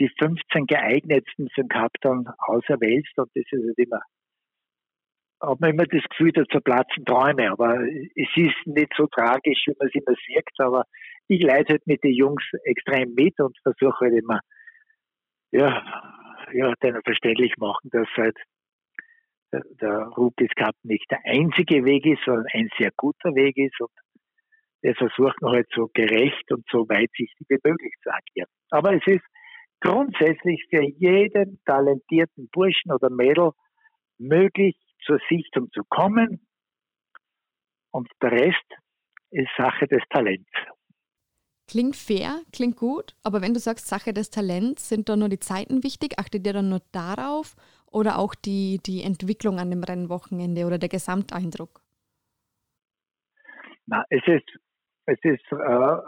[0.00, 4.00] Die 15 geeignetsten den Cup dann auserwählst und das ist halt immer,
[5.40, 9.74] hat man immer das Gefühl, da zerplatzen Träume, aber es ist nicht so tragisch, wie
[9.78, 10.84] man es immer sieht, aber
[11.28, 14.40] ich leide halt mit den Jungs extrem mit und versuche halt immer,
[15.52, 15.84] ja,
[16.52, 18.36] ja, denen verständlich machen, dass halt
[19.52, 23.90] der, Rookies Cup nicht der einzige Weg ist, sondern ein sehr guter Weg ist und
[24.82, 28.48] das versucht man halt so gerecht und so weitsichtig wie möglich zu agieren.
[28.70, 29.24] Aber es ist
[29.80, 33.50] grundsätzlich für jeden talentierten Burschen oder Mädel
[34.18, 36.46] möglich, zur Sichtung zu kommen.
[37.90, 38.74] Und der Rest
[39.30, 40.50] ist Sache des Talents.
[41.66, 45.38] Klingt fair, klingt gut, aber wenn du sagst Sache des Talents, sind da nur die
[45.38, 46.18] Zeiten wichtig?
[46.18, 47.56] Achtet ihr dann nur darauf
[47.90, 51.80] oder auch die, die Entwicklung an dem Rennwochenende oder der Gesamteindruck?
[53.86, 54.48] Na, es ist,
[55.06, 55.98] es ist äh,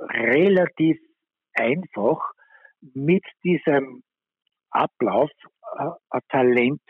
[0.00, 0.98] relativ
[1.54, 2.20] einfach,
[2.94, 4.02] mit diesem
[4.70, 5.30] Ablauf
[5.78, 6.82] äh, ein Talent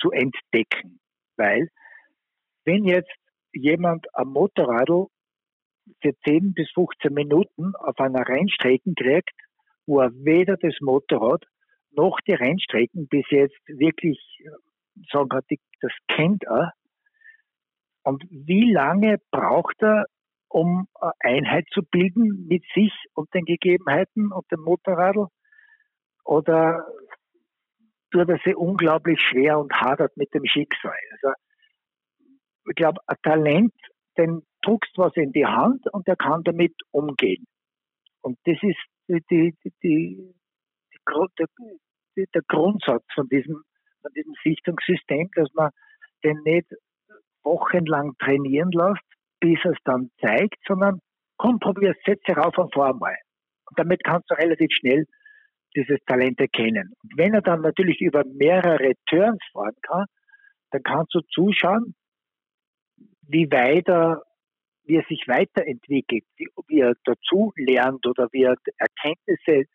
[0.00, 1.00] zu entdecken.
[1.36, 1.68] Weil,
[2.64, 3.14] wenn jetzt
[3.52, 5.06] jemand am Motorradl
[6.00, 9.34] für 10 bis 15 Minuten auf einer Rennstrecke kriegt,
[9.86, 11.44] wo er weder das Motorrad
[11.94, 14.18] noch die Rennstrecken bis jetzt wirklich
[15.10, 15.44] sagen hat,
[15.80, 16.72] das kennt er.
[18.04, 20.06] Und wie lange braucht er,
[20.48, 20.86] um
[21.20, 25.28] Einheit zu bilden mit sich und den Gegebenheiten und dem Motorradl?
[26.24, 26.86] Oder
[28.10, 30.94] tut er sich unglaublich schwer und hadert mit dem Schicksal?
[31.12, 31.34] Also,
[32.68, 33.72] ich glaube, ein Talent,
[34.18, 37.46] den druckst was in die Hand und der kann damit umgehen.
[38.20, 38.78] Und das ist
[39.08, 40.34] die, die, die,
[41.38, 41.46] der,
[42.16, 43.62] der Grundsatz von diesem,
[44.00, 45.70] von diesem Sichtungssystem, dass man
[46.24, 46.68] den nicht
[47.42, 49.02] wochenlang trainieren lässt,
[49.40, 51.00] bis es dann zeigt, sondern
[51.36, 53.16] komm, probier es, setze rauf und vor mal.
[53.68, 55.06] Und damit kannst du relativ schnell
[55.74, 56.92] dieses Talent erkennen.
[57.02, 60.06] Und wenn er dann natürlich über mehrere Turns fahren kann,
[60.70, 61.94] dann kannst du zuschauen,
[63.22, 64.22] wie weit er,
[64.84, 69.68] wie er sich weiterentwickelt, wie, wie er dazu lernt oder wie er Erkenntnisse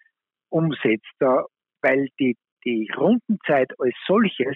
[0.49, 4.55] umsetzt, weil die, die Rundenzeit als solches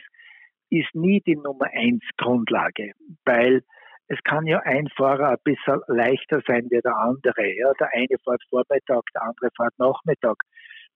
[0.70, 2.94] ist nie die Nummer eins Grundlage,
[3.26, 3.62] weil
[4.08, 7.48] es kann ja ein Fahrer ein bisschen leichter sein wie der andere.
[7.56, 10.38] Ja, der eine fährt Vormittag, der andere fährt Nachmittag.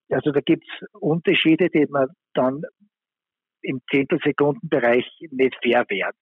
[0.10, 2.62] Also da gibt es Unterschiede, die man dann
[3.62, 6.18] im Zehntelsekundenbereich nicht fair werden.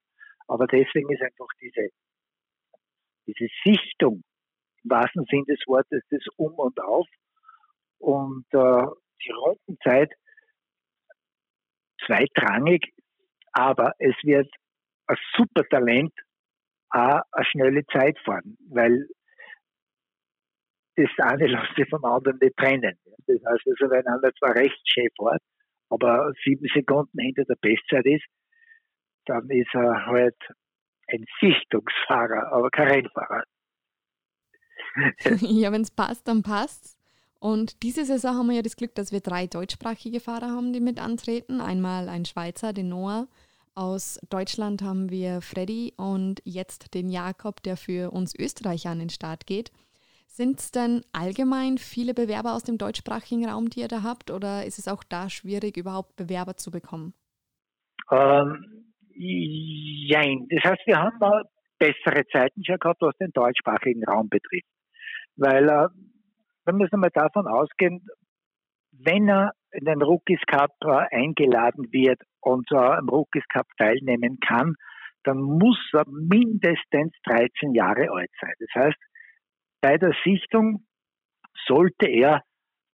[0.48, 1.90] Aber deswegen ist einfach diese,
[3.28, 4.24] diese Sichtung
[4.84, 7.08] im wahrsten Sinn des Wortes das Um und Auf
[8.04, 8.86] und äh,
[9.26, 10.12] die Rundenzeit
[12.06, 12.94] zweitrangig,
[13.54, 14.50] aber es wird
[15.08, 16.14] ein super Talent
[16.90, 19.08] auch eine schnelle Zeit fahren, weil
[20.96, 22.98] das eine lässt sich vom anderen nicht trennen.
[23.26, 25.42] Das heißt also, wenn einer zwar recht schön fährt,
[25.90, 28.26] aber sieben Sekunden hinter der Bestzeit ist,
[29.26, 30.38] dann ist er halt
[31.08, 33.44] ein Sichtungsfahrer, aber kein Rennfahrer.
[35.40, 37.03] ja, wenn es passt, dann passt's.
[37.44, 40.80] Und diese Saison haben wir ja das Glück, dass wir drei deutschsprachige Fahrer haben, die
[40.80, 41.60] mit antreten.
[41.60, 43.28] Einmal ein Schweizer, den Noah.
[43.76, 49.10] Aus Deutschland haben wir Freddy und jetzt den Jakob, der für uns Österreicher an den
[49.10, 49.74] Start geht.
[50.26, 54.66] Sind es denn allgemein viele Bewerber aus dem deutschsprachigen Raum, die ihr da habt, oder
[54.66, 57.14] ist es auch da schwierig, überhaupt Bewerber zu bekommen?
[58.10, 58.94] Ähm.
[60.50, 61.44] Das heißt, wir haben mal
[61.78, 64.70] bessere Zeiten schon gehabt, was den deutschsprachigen Raum betrifft.
[65.36, 65.90] Weil, äh,
[66.66, 68.06] wir müssen mal davon ausgehen,
[68.92, 74.40] wenn er in den Rookies Cup äh, eingeladen wird und äh, im Rookies Cup teilnehmen
[74.40, 74.76] kann,
[75.24, 78.54] dann muss er mindestens 13 Jahre alt sein.
[78.60, 78.98] Das heißt,
[79.82, 80.86] bei der Sichtung
[81.66, 82.44] sollte er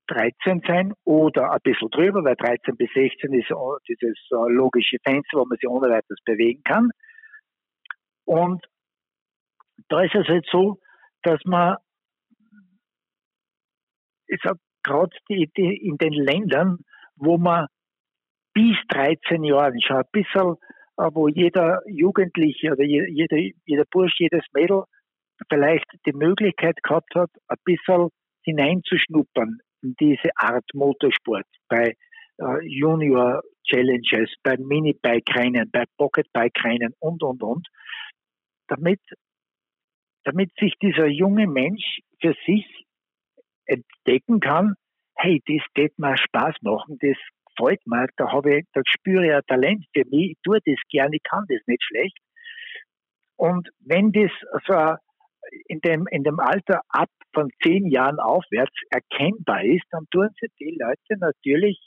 [0.07, 3.49] 13 sein oder ein bisschen drüber, weil 13 bis 16 ist
[3.87, 6.89] dieses äh, logische Fenster, wo man sich ohne weiteres bewegen kann.
[8.25, 8.65] Und
[9.89, 10.79] da ist es halt so,
[11.23, 11.77] dass man,
[14.29, 16.77] ich sag gerade in den Ländern,
[17.15, 17.67] wo man
[18.53, 20.55] bis 13 Jahren schon ein bisschen,
[20.97, 24.83] äh, wo jeder Jugendliche oder jeder, jeder Bursch, jedes Mädel
[25.49, 28.09] vielleicht die Möglichkeit gehabt hat, ein bisschen
[28.43, 31.95] hineinzuschnuppern in diese Art Motorsport bei
[32.37, 37.67] äh, Junior Challenges, bei Mini-Bike-Rennen, bei Pocket-Bike-Rennen und, und, und,
[38.67, 38.99] damit,
[40.23, 42.65] damit sich dieser junge Mensch für sich
[43.69, 44.75] entdecken kann,
[45.15, 47.17] hey, das wird mir Spaß machen, das
[47.57, 50.79] gefällt mir, da habe ich, da spüre ich ein Talent für mich, ich tue das
[50.89, 52.17] gerne, ich kann das nicht schlecht.
[53.35, 54.31] Und wenn das
[54.67, 54.95] so
[55.67, 60.51] in dem, in dem Alter ab von zehn Jahren aufwärts erkennbar ist, dann tun sich
[60.59, 61.79] die Leute natürlich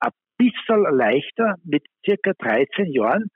[0.00, 3.28] ein bisschen leichter mit circa 13 Jahren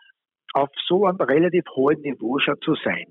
[0.54, 3.06] auf so einem relativ hohen Niveau schon zu sein.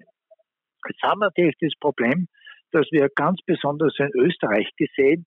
[0.88, 2.28] Jetzt haben wir natürlich das Problem,
[2.72, 5.26] dass wir ganz besonders in Österreich gesehen,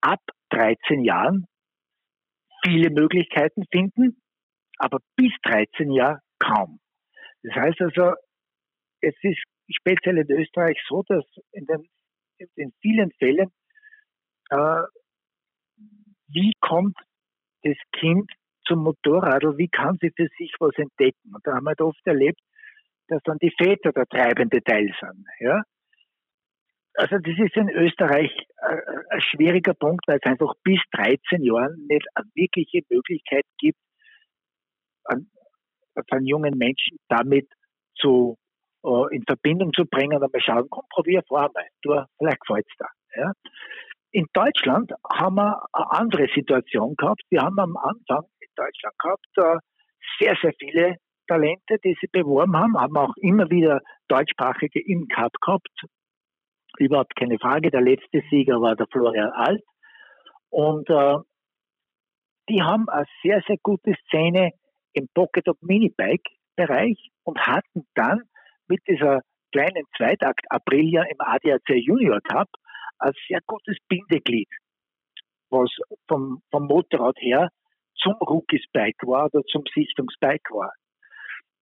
[0.00, 1.46] ab 13 Jahren
[2.64, 4.20] viele Möglichkeiten finden,
[4.78, 6.80] aber bis 13 Jahre kaum.
[7.42, 8.14] Das heißt also,
[9.00, 11.88] es ist speziell in Österreich so, dass in, den,
[12.56, 13.50] in vielen Fällen,
[14.50, 14.82] äh,
[16.28, 16.96] wie kommt
[17.62, 18.30] das Kind
[18.66, 21.34] zum Motorradl, wie kann sie für sich was entdecken?
[21.34, 22.40] Und da haben wir halt oft erlebt,
[23.08, 25.24] dass dann die Väter der treibende Teil sind.
[25.38, 25.62] Ja?
[26.96, 28.76] Also das ist in Österreich äh,
[29.10, 33.78] ein schwieriger Punkt, weil es einfach bis 13 Jahren nicht eine wirkliche Möglichkeit gibt,
[36.10, 37.48] an jungen Menschen damit
[37.96, 38.36] zu,
[38.84, 42.72] äh, in Verbindung zu bringen und mal schauen, komm, probier vor mal, du, vielleicht gefällt's
[42.78, 42.86] da.
[43.14, 43.32] Ja?
[44.12, 47.22] In Deutschland haben wir eine andere Situation gehabt.
[47.28, 49.58] Wir haben am Anfang in Deutschland gehabt äh,
[50.18, 55.86] sehr, sehr viele Talente, die sie beworben haben, haben auch immer wieder deutschsprachige im gehabt.
[56.78, 57.70] Überhaupt keine Frage.
[57.70, 59.62] Der letzte Sieger war der Florian Alt.
[60.50, 61.16] Und äh,
[62.48, 64.50] die haben eine sehr, sehr gute Szene
[64.92, 68.22] im Pocket Up Minibike Bereich und hatten dann
[68.66, 69.20] mit dieser
[69.52, 72.48] kleinen Zweitakt Aprilia im ADAC Junior Cup
[72.98, 74.48] ein sehr gutes Bindeglied,
[75.50, 75.70] was
[76.08, 77.50] vom, vom Motorrad her
[77.96, 80.72] zum Rookies Bike war oder zum Sichtungsbike war.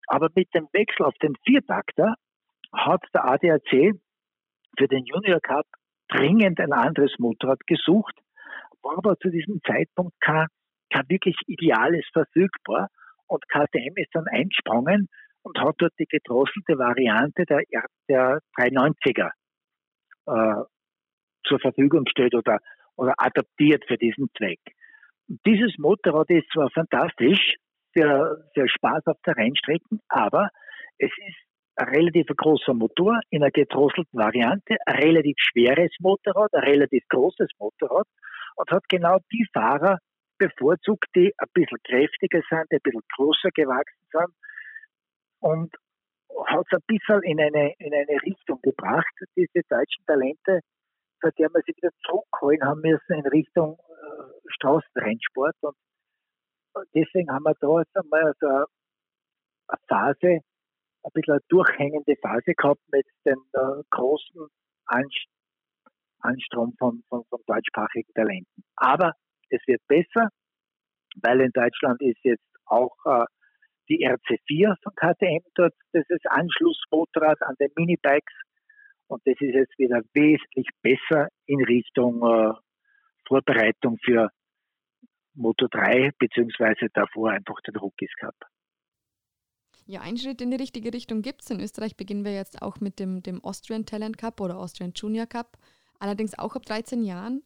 [0.07, 2.15] Aber mit dem Wechsel auf den Viertakter
[2.73, 3.99] hat der ADAC
[4.79, 5.67] für den Junior Cup
[6.09, 8.15] dringend ein anderes Motorrad gesucht,
[8.83, 10.47] war aber zu diesem Zeitpunkt kein,
[10.93, 12.89] kein wirklich ideales verfügbar
[13.27, 15.09] und KTM ist dann eingesprungen
[15.43, 17.63] und hat dort die gedrosselte Variante der,
[18.09, 19.31] der 390er
[20.27, 20.65] äh,
[21.47, 22.59] zur Verfügung gestellt oder,
[22.97, 24.61] oder adaptiert für diesen Zweck.
[25.47, 27.57] Dieses Motorrad ist zwar fantastisch
[27.93, 30.49] für, für Spaß auf der Rennstrecken, aber
[30.99, 36.65] es ist ein relativ großer Motor in einer gedrosselten Variante, ein relativ schweres Motorrad, ein
[36.65, 38.07] relativ großes Motorrad
[38.57, 39.99] und hat genau die Fahrer
[40.39, 44.35] bevorzugt, die ein bisschen kräftiger sind, die ein bisschen größer gewachsen sind
[45.41, 45.75] und
[46.47, 50.61] hat es ein bisschen in eine, in eine Richtung gebracht, diese deutschen Talente,
[51.21, 55.57] bei der wir sie wieder zurückholen haben müssen in Richtung äh, Straßenrennsport.
[55.63, 55.77] Und
[56.95, 58.65] deswegen haben wir da jetzt einmal so eine,
[59.69, 60.41] eine Phase,
[61.05, 64.49] ein bisschen eine durchhängende Phase gehabt mit dem äh, großen
[66.21, 68.65] Anstrom von, von, von deutschsprachigen Talenten.
[68.77, 69.13] Aber
[69.51, 70.29] es wird besser,
[71.23, 73.25] weil in Deutschland ist jetzt auch äh,
[73.89, 78.35] die RC4 von KTM dort, das ist Anschlussmotorrad an den Minibikes
[79.09, 82.55] und das ist jetzt wieder wesentlich besser in Richtung äh,
[83.29, 84.31] Vorbereitung für
[85.35, 88.35] Moto 3 beziehungsweise davor einfach den Rookies Cup.
[89.87, 91.51] Ja, einen Schritt in die richtige Richtung gibt es.
[91.51, 95.27] In Österreich beginnen wir jetzt auch mit dem, dem Austrian Talent Cup oder Austrian Junior
[95.27, 95.59] Cup,
[95.99, 97.43] allerdings auch ab 13 Jahren.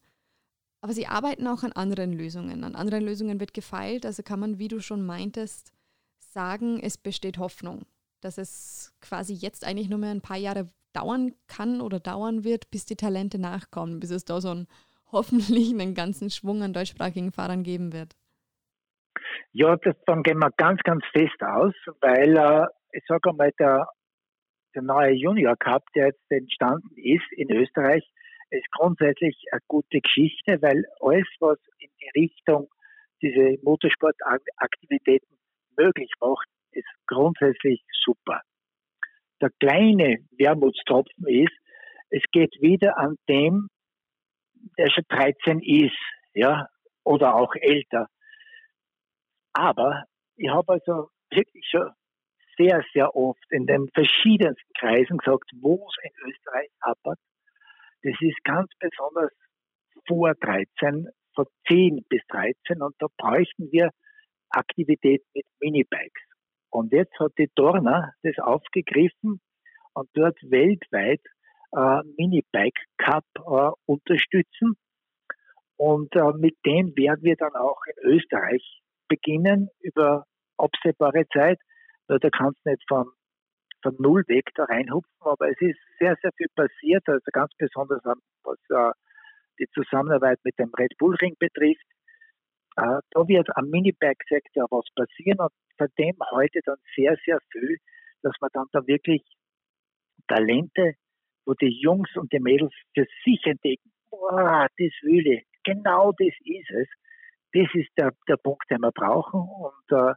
[0.81, 2.63] Aber sie arbeiten auch an anderen Lösungen.
[2.63, 4.07] An anderen Lösungen wird gefeilt.
[4.07, 5.73] Also kann man, wie du schon meintest,
[6.21, 7.87] sagen, es besteht Hoffnung,
[8.21, 12.71] dass es quasi jetzt eigentlich nur mehr ein paar Jahre dauern kann oder dauern wird,
[12.71, 14.69] bis die Talente nachkommen, bis es da so einen
[15.11, 18.15] hoffentlich einen ganzen Schwung an deutschsprachigen Fahrern geben wird.
[19.53, 23.87] Ja, davon gehen wir ganz, ganz fest aus, weil äh, ich sage einmal, der,
[24.75, 28.05] der neue Junior Cup, der jetzt entstanden ist in Österreich,
[28.51, 32.69] ist grundsätzlich eine gute Geschichte, weil alles, was in die Richtung
[33.21, 35.37] diese Motorsportaktivitäten
[35.77, 38.43] möglich macht, ist grundsätzlich super.
[39.41, 41.57] Der kleine Wermutstropfen ist,
[42.11, 43.69] es geht wieder an dem,
[44.79, 45.97] der schon 13 ist,
[46.35, 46.69] ja,
[47.05, 48.09] oder auch älter.
[49.53, 50.05] Aber
[50.37, 51.91] ich habe also wirklich schon
[52.57, 57.19] sehr, sehr oft in den verschiedensten Kreisen gesagt, wo es in Österreich hapert.
[58.03, 59.33] Das ist ganz besonders
[60.07, 63.91] vor 13, von 10 bis 13 und da bräuchten wir
[64.51, 66.23] Aktivität mit Minibikes.
[66.71, 69.41] Und jetzt hat die Dorna das aufgegriffen
[69.95, 71.21] und dort weltweit
[71.73, 74.77] äh, Minibike Cup äh, unterstützen.
[75.77, 80.25] Und äh, mit dem werden wir dann auch in Österreich beginnen über
[80.57, 81.59] absehbare Zeit.
[82.09, 83.11] Nur da kannst du nicht von,
[83.83, 88.03] von Null weg da reinhupfen, aber es ist sehr, sehr viel passiert, also ganz besonders
[88.05, 88.93] was äh,
[89.59, 91.87] die Zusammenarbeit mit dem Red Bull Ring betrifft.
[92.77, 97.79] Äh, da wird am Minibike-Sektor was passieren und von dem heute dann sehr, sehr viel,
[98.23, 99.23] dass man dann da wirklich
[100.27, 100.95] Talente
[101.49, 106.35] wo die Jungs und die Mädels für sich entdecken, boah, das will ich, genau das
[106.45, 106.89] ist es.
[107.53, 109.41] Das ist der, der Punkt, den wir brauchen.
[109.41, 110.15] Und äh,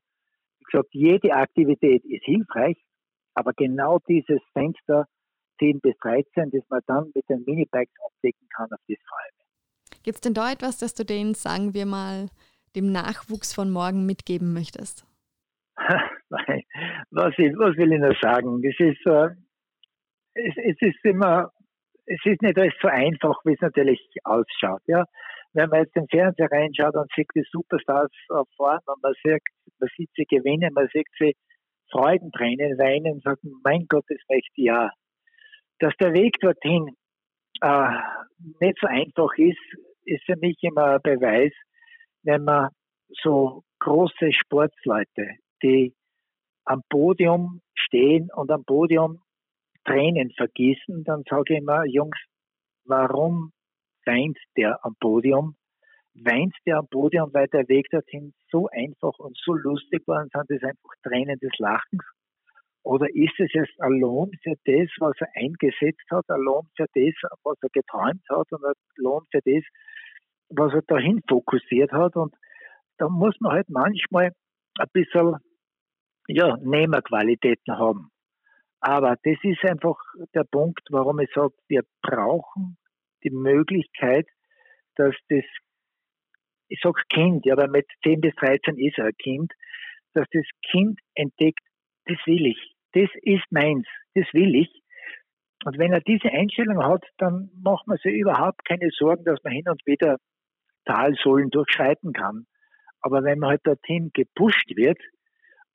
[0.60, 2.78] wie gesagt, jede Aktivität ist hilfreich,
[3.34, 5.08] aber genau dieses Fenster
[5.60, 9.42] 10 bis 13, das man dann mit den Minibikes abdecken kann, auf das freue
[10.04, 12.30] Gibt es denn da etwas, das du denen, sagen wir mal,
[12.76, 15.06] dem Nachwuchs von morgen mitgeben möchtest?
[15.78, 18.62] was, will, was will ich noch sagen?
[18.62, 19.30] Das ist, äh,
[20.34, 21.52] es, es ist immer,
[22.06, 24.82] es ist nicht alles so einfach, wie es natürlich ausschaut.
[24.88, 25.06] Ja,
[25.54, 28.12] wenn man jetzt den Fernseher reinschaut und sieht die Superstars
[28.56, 29.42] vorne und man sieht,
[29.80, 31.36] man sieht sie gewinnen, man sieht sie
[31.92, 34.92] Freudentränen weinen und sagt, mein Gott, das möchte ich ja.
[35.80, 36.96] Dass der Weg dorthin
[37.62, 37.98] äh,
[38.60, 39.60] nicht so einfach ist,
[40.06, 41.52] ist für mich immer ein Beweis,
[42.24, 42.70] wenn man
[43.22, 45.94] so große Sportsleute, die
[46.66, 49.22] am Podium stehen und am Podium
[49.84, 52.18] Tränen vergießen, dann sage ich immer, Jungs,
[52.86, 53.52] warum
[54.06, 55.56] weint der am Podium?
[56.14, 60.32] Weint der am Podium, weil der Weg dorthin so einfach und so lustig war und
[60.32, 62.04] sind das einfach Tränen des Lachens?
[62.84, 66.88] Oder ist es jetzt ein Lohn für das, was er eingesetzt hat, ein Lohn für
[66.94, 69.64] das, was er geträumt hat und ein Lohn für das,
[70.50, 72.16] was er dahin fokussiert hat?
[72.16, 72.34] Und
[72.98, 74.32] da muss man halt manchmal
[74.80, 75.38] ein bisschen,
[76.28, 78.10] ja, Nehmerqualitäten haben.
[78.80, 79.98] Aber das ist einfach
[80.34, 82.78] der Punkt, warum ich sage, wir brauchen
[83.24, 84.28] die Möglichkeit,
[84.96, 85.44] dass das,
[86.68, 89.52] ich sage Kind, ja, weil mit 10 bis 13 ist er ein Kind,
[90.14, 91.66] dass das Kind entdeckt,
[92.06, 94.82] das will ich, das ist meins, das will ich.
[95.64, 99.54] Und wenn er diese Einstellung hat, dann macht man sich überhaupt keine Sorgen, dass man
[99.54, 100.18] hin und wieder
[100.86, 102.48] Talsohlen durchschreiten kann.
[103.02, 105.00] Aber wenn man halt dorthin gepusht wird,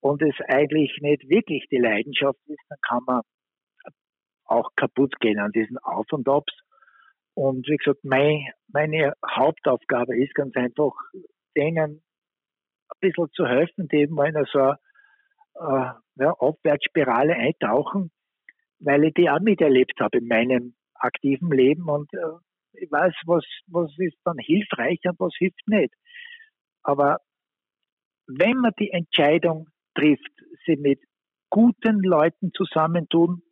[0.06, 3.22] und es eigentlich nicht wirklich die Leidenschaft ist, dann kann man
[4.44, 6.52] auch kaputt gehen an diesen Auf und Abs.
[7.36, 10.94] Und wie gesagt, mein, meine Hauptaufgabe ist ganz einfach,
[11.54, 12.02] denen
[12.88, 14.78] ein bisschen zu helfen, die eben in so eine
[15.56, 18.10] äh, ja, Abwärtsspirale eintauchen,
[18.78, 22.38] weil ich die auch miterlebt habe in meinem aktiven Leben und äh,
[22.72, 25.92] ich weiß, was, was ist dann hilfreich und was hilft nicht.
[26.82, 27.18] Aber
[28.26, 30.32] wenn man die Entscheidung trifft,
[30.64, 31.02] sie mit
[31.50, 33.42] guten Leuten zusammentun,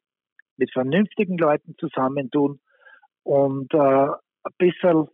[0.56, 2.60] mit vernünftigen Leuten zusammentun
[3.24, 5.08] und äh, ein bisschen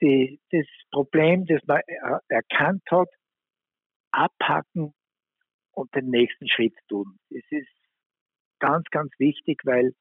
[0.00, 1.80] die, das Problem, das man
[2.28, 3.08] erkannt hat,
[4.12, 4.94] abhacken
[5.72, 7.18] und den nächsten Schritt tun.
[7.30, 7.68] Es ist
[8.58, 9.92] ganz, ganz wichtig, weil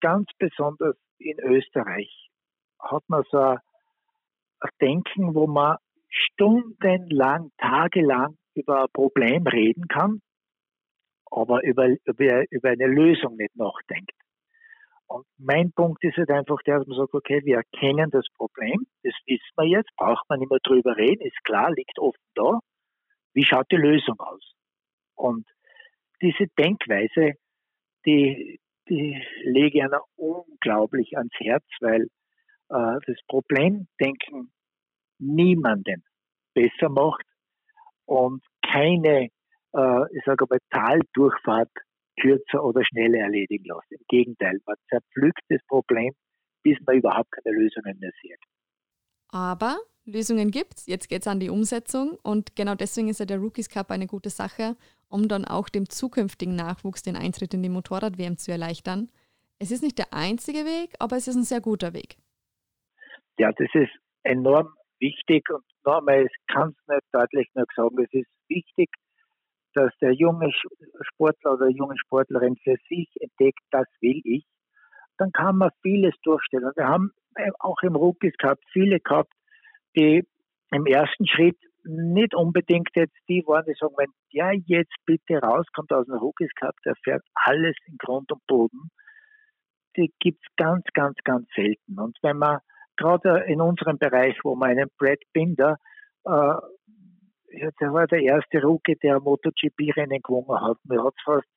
[0.00, 2.28] ganz besonders in Österreich
[2.78, 3.58] hat man so ein
[4.80, 5.78] Denken, wo man
[6.08, 10.20] stundenlang, tagelang über ein Problem reden kann,
[11.26, 14.12] aber über, über, über eine Lösung nicht nachdenkt.
[15.14, 18.84] Und mein Punkt ist halt einfach der, dass man sagt, okay, wir erkennen das Problem,
[19.04, 22.58] das wissen wir jetzt, braucht man nicht mehr drüber reden, ist klar, liegt offen da.
[23.32, 24.42] Wie schaut die Lösung aus?
[25.14, 25.46] Und
[26.20, 27.34] diese Denkweise,
[28.04, 32.08] die, die lege ich einer unglaublich ans Herz, weil
[32.70, 34.52] äh, das Problemdenken
[35.20, 36.02] niemanden
[36.54, 37.24] besser macht,
[38.06, 39.28] und keine,
[39.74, 41.70] äh, ich sage mal, Taldurchfahrt
[42.20, 43.90] kürzer oder schneller erledigen lässt.
[43.90, 46.12] Im Gegenteil, man zerpflückt das Problem,
[46.62, 48.38] bis man überhaupt keine Lösungen mehr sieht.
[49.28, 53.26] Aber Lösungen gibt es, jetzt geht es an die Umsetzung und genau deswegen ist ja
[53.26, 54.76] der Rookies Cup eine gute Sache,
[55.08, 59.10] um dann auch dem zukünftigen Nachwuchs den Eintritt in die Motorrad-WM zu erleichtern.
[59.58, 62.16] Es ist nicht der einzige Weg, aber es ist ein sehr guter Weg.
[63.38, 68.12] Ja, das ist enorm wichtig und nochmal, ich kann es nicht deutlich nur sagen, es
[68.12, 68.90] ist wichtig,
[69.74, 70.50] dass der junge
[71.00, 74.44] Sportler oder junge Sportlerin für sich entdeckt, das will ich,
[75.18, 76.72] dann kann man vieles durchstellen.
[76.76, 77.10] Wir haben
[77.58, 79.32] auch im Rookies gehabt, viele gehabt,
[79.96, 80.26] die
[80.70, 85.92] im ersten Schritt nicht unbedingt jetzt die waren, die sagen, wenn der jetzt bitte rauskommt
[85.92, 88.90] aus dem Rookies Cup, der fährt alles in Grund und Boden.
[89.96, 91.98] Die gibt's ganz, ganz, ganz selten.
[91.98, 92.58] Und wenn man
[92.96, 95.76] gerade in unserem Bereich, wo man einen Brad Binder,
[96.24, 96.54] äh,
[97.80, 100.78] der war der erste Rookie, der MotoGP-Rennen gewonnen hat.
[100.84, 101.48] Mir hat fast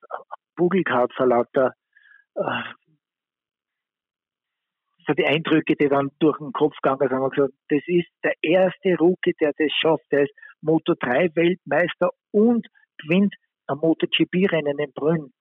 [0.56, 1.74] Bugel gehabt vor lauter
[2.36, 2.62] äh,
[5.08, 8.10] so die Eindrücke, die dann durch den Kopf gegangen sind, haben wir gesagt, das ist
[8.24, 10.04] der erste Rookie, der das schafft.
[10.12, 12.68] Der ist Moto 3 Weltmeister und
[12.98, 13.34] gewinnt
[13.68, 15.32] ein MotoGP-Rennen in Brünn.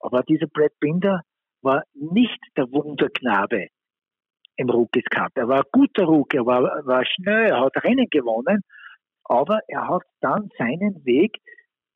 [0.00, 1.22] Aber dieser Brad Binder
[1.62, 3.68] war nicht der Wunderknabe,
[4.56, 5.32] im Rookies Cup.
[5.34, 8.62] Er war ein guter Rookie, er war, war schnell, er hat Rennen gewonnen,
[9.28, 11.36] aber er hat dann seinen Weg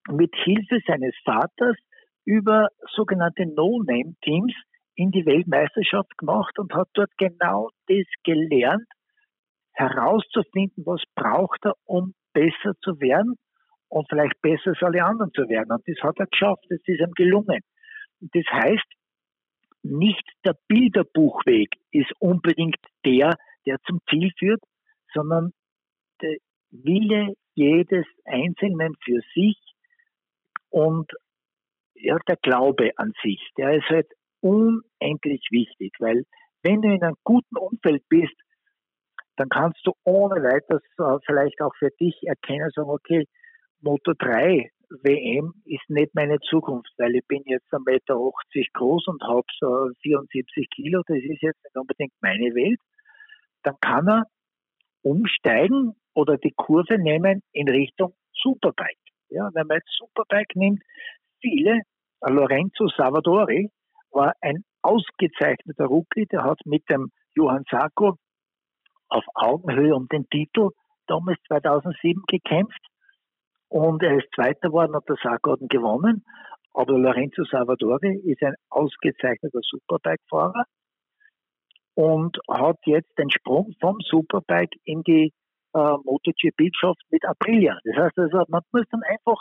[0.08, 1.76] mit Hilfe seines Vaters
[2.24, 4.54] über sogenannte No-Name-Teams
[4.94, 8.86] in die Weltmeisterschaft gemacht und hat dort genau das gelernt,
[9.72, 13.36] herauszufinden, was braucht er, um besser zu werden
[13.88, 15.72] und vielleicht besser als alle anderen zu werden.
[15.72, 17.60] Und das hat er geschafft, das ist ihm gelungen.
[18.20, 18.86] Das heißt,
[19.82, 24.60] nicht der Bilderbuchweg ist unbedingt der, der zum Ziel führt,
[25.14, 25.52] sondern
[26.20, 26.36] der
[26.70, 29.58] Wille jedes Einzelnen für sich
[30.70, 31.10] und
[31.94, 34.08] ja, der Glaube an sich, der ist halt
[34.40, 36.24] unendlich wichtig, weil
[36.62, 38.34] wenn du in einem guten Umfeld bist,
[39.36, 43.26] dann kannst du ohne weiteres äh, vielleicht auch für dich erkennen, sagen, okay,
[43.80, 44.70] Moto 3
[45.02, 48.32] WM ist nicht meine Zukunft, weil ich bin jetzt 1,80 Meter
[48.74, 52.80] groß und habe so 74 Kilo, das ist jetzt nicht unbedingt meine Welt.
[53.62, 54.24] Dann kann er
[55.02, 58.98] umsteigen oder die Kurve nehmen in Richtung Superbike.
[59.28, 60.82] Ja, wenn man jetzt Superbike nimmt,
[61.40, 61.82] viele,
[62.20, 63.70] Lorenzo Savadori
[64.10, 68.16] war ein ausgezeichneter Rookie, der hat mit dem Johann Sarko
[69.08, 70.70] auf Augenhöhe um den Titel
[71.06, 72.80] damals 2007 gekämpft
[73.68, 76.24] und er ist Zweiter geworden, hat der Sarko gewonnen.
[76.72, 80.64] Aber Lorenzo Savadori ist ein ausgezeichneter Superbike-Fahrer
[81.94, 85.32] und hat jetzt den Sprung vom Superbike in die
[85.74, 87.78] äh, MotoGP geschafft mit Aprilia.
[87.84, 89.38] Das heißt also, man muss dann einfach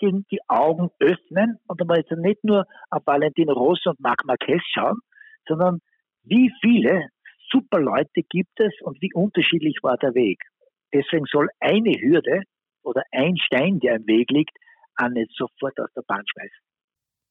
[0.00, 4.62] die, die Augen öffnen und man jetzt nicht nur auf Valentino Rossi und Marc Marquez
[4.72, 4.98] schauen,
[5.46, 5.80] sondern
[6.22, 7.08] wie viele
[7.50, 10.40] super Leute gibt es und wie unterschiedlich war der Weg.
[10.92, 12.42] Deswegen soll eine Hürde
[12.82, 14.56] oder ein Stein, der im Weg liegt,
[14.96, 16.58] auch nicht sofort aus der Bahn schmeißen.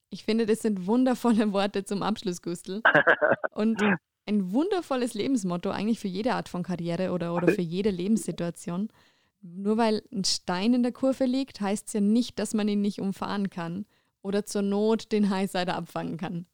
[0.10, 2.82] Ich finde, das sind wundervolle Worte zum Abschluss, Gustl.
[3.56, 3.82] Und
[4.26, 8.90] ein wundervolles Lebensmotto eigentlich für jede Art von Karriere oder, oder für jede Lebenssituation.
[9.42, 12.82] Nur weil ein Stein in der Kurve liegt, heißt es ja nicht, dass man ihn
[12.82, 13.86] nicht umfahren kann
[14.22, 16.46] oder zur Not den Highsider abfangen kann.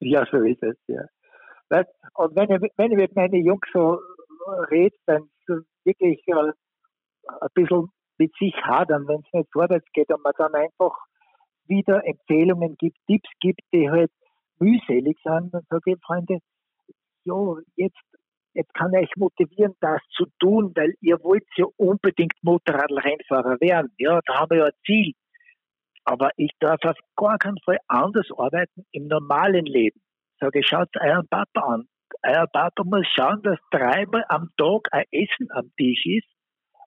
[0.00, 1.02] Ja, so ist es, ja.
[2.14, 3.98] Und wenn ich, wenn ich mit meinen Jungs so
[4.70, 5.28] rede, dann
[5.84, 10.54] wirklich äh, ein bisschen mit sich hadern, wenn es nicht vorwärts geht und man dann
[10.54, 10.96] einfach
[11.66, 14.10] wieder Empfehlungen gibt, Tipps gibt, die halt
[14.58, 16.38] mühselig sind, dann sage ich, Freunde,
[17.26, 18.00] ja, jetzt,
[18.54, 23.92] jetzt kann ich euch motivieren, das zu tun, weil ihr wollt ja unbedingt Motorradrennfahrer werden.
[23.98, 25.12] Ja, da haben wir ja ein Ziel.
[26.04, 30.00] Aber ich darf auf gar keinen Fall anders arbeiten im normalen Leben.
[30.38, 31.88] Sage, schaut euren Papa an.
[32.22, 36.28] Euer Papa muss schauen, dass dreimal am Tag ein Essen am Tisch ist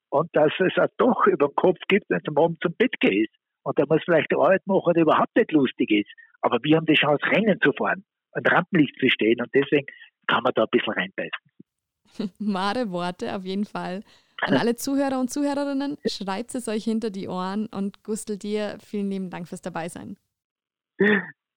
[0.09, 3.29] und dass es auch doch über den Kopf gibt, wenn es Abend zum Bett geht.
[3.63, 6.09] Und da muss vielleicht eine Arbeit machen, die überhaupt nicht lustig ist.
[6.41, 9.87] Aber wir haben die Chance, Rennen zu fahren und Rampenlicht zu stehen und deswegen
[10.29, 12.31] kann man da ein bisschen reinbeißen.
[12.53, 14.03] Wahre Worte auf jeden Fall.
[14.41, 19.09] An alle Zuhörer und Zuhörerinnen, schreibt es euch hinter die Ohren und Gustl dir, vielen
[19.09, 20.17] lieben Dank fürs Dabeisein.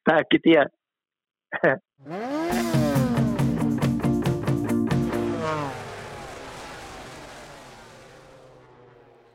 [0.04, 0.68] Danke dir.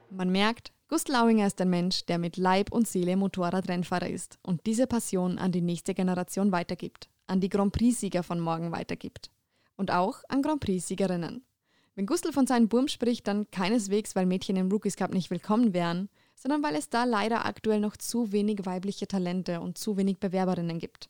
[0.10, 4.66] Man merkt, Gust Lauinger ist ein Mensch, der mit Leib und Seele Motorradrennfahrer ist und
[4.66, 9.30] diese Passion an die nächste Generation weitergibt, an die Grand Prix-Sieger von morgen weitergibt.
[9.76, 11.44] Und auch an Grand Prix-Siegerinnen.
[11.96, 15.74] Wenn Gustl von seinen Burm spricht, dann keineswegs, weil Mädchen im Rookies Cup nicht willkommen
[15.74, 20.20] wären, sondern weil es da leider aktuell noch zu wenig weibliche Talente und zu wenig
[20.20, 21.10] Bewerberinnen gibt.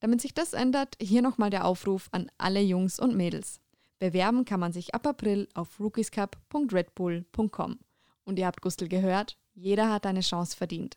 [0.00, 3.60] Damit sich das ändert, hier nochmal der Aufruf an alle Jungs und Mädels.
[3.98, 7.78] Bewerben kann man sich ab April auf rookiescup.redbull.com.
[8.24, 10.96] Und ihr habt Gustl gehört, jeder hat eine Chance verdient.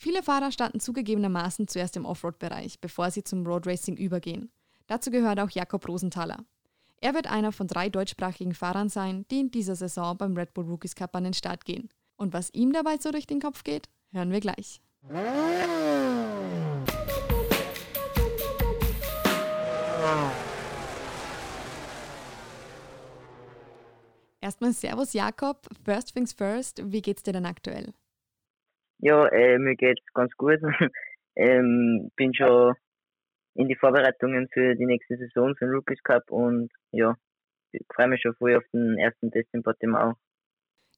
[0.00, 4.52] Viele Fahrer starten zugegebenermaßen zuerst im Offroad-Bereich, bevor sie zum Roadracing übergehen.
[4.86, 6.44] Dazu gehört auch Jakob Rosenthaler.
[7.00, 10.66] Er wird einer von drei deutschsprachigen Fahrern sein, die in dieser Saison beim Red Bull
[10.66, 11.88] Rookies Cup an den Start gehen.
[12.16, 14.80] Und was ihm dabei so durch den Kopf geht, hören wir gleich.
[24.40, 27.92] Erstmal Servus Jakob, First Things First, wie geht's dir denn aktuell?
[28.98, 30.58] Ja, äh, mir geht's ganz gut.
[31.36, 32.74] ähm, bin schon
[33.54, 37.16] in die Vorbereitungen für die nächste Saison für den Rookies Cup und ja,
[37.72, 40.14] ich freue mich schon voll auf den ersten Test in Portimao.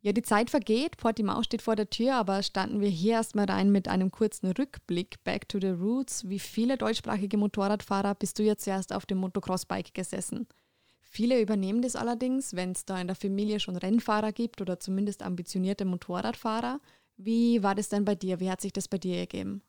[0.02, 3.70] Ja, die Zeit vergeht, Portimao steht vor der Tür, aber starten wir hier erstmal rein
[3.70, 6.26] mit einem kurzen Rückblick, Back to the Roots.
[6.26, 10.48] Wie viele deutschsprachige Motorradfahrer bist du jetzt zuerst auf dem Motocross-Bike gesessen?
[11.02, 15.22] Viele übernehmen das allerdings, wenn es da in der Familie schon Rennfahrer gibt oder zumindest
[15.22, 16.80] ambitionierte Motorradfahrer.
[17.22, 18.40] Wie war das denn bei dir?
[18.40, 19.62] Wie hat sich das bei dir ergeben?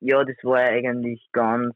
[0.00, 1.74] Ja, das war eigentlich ganz.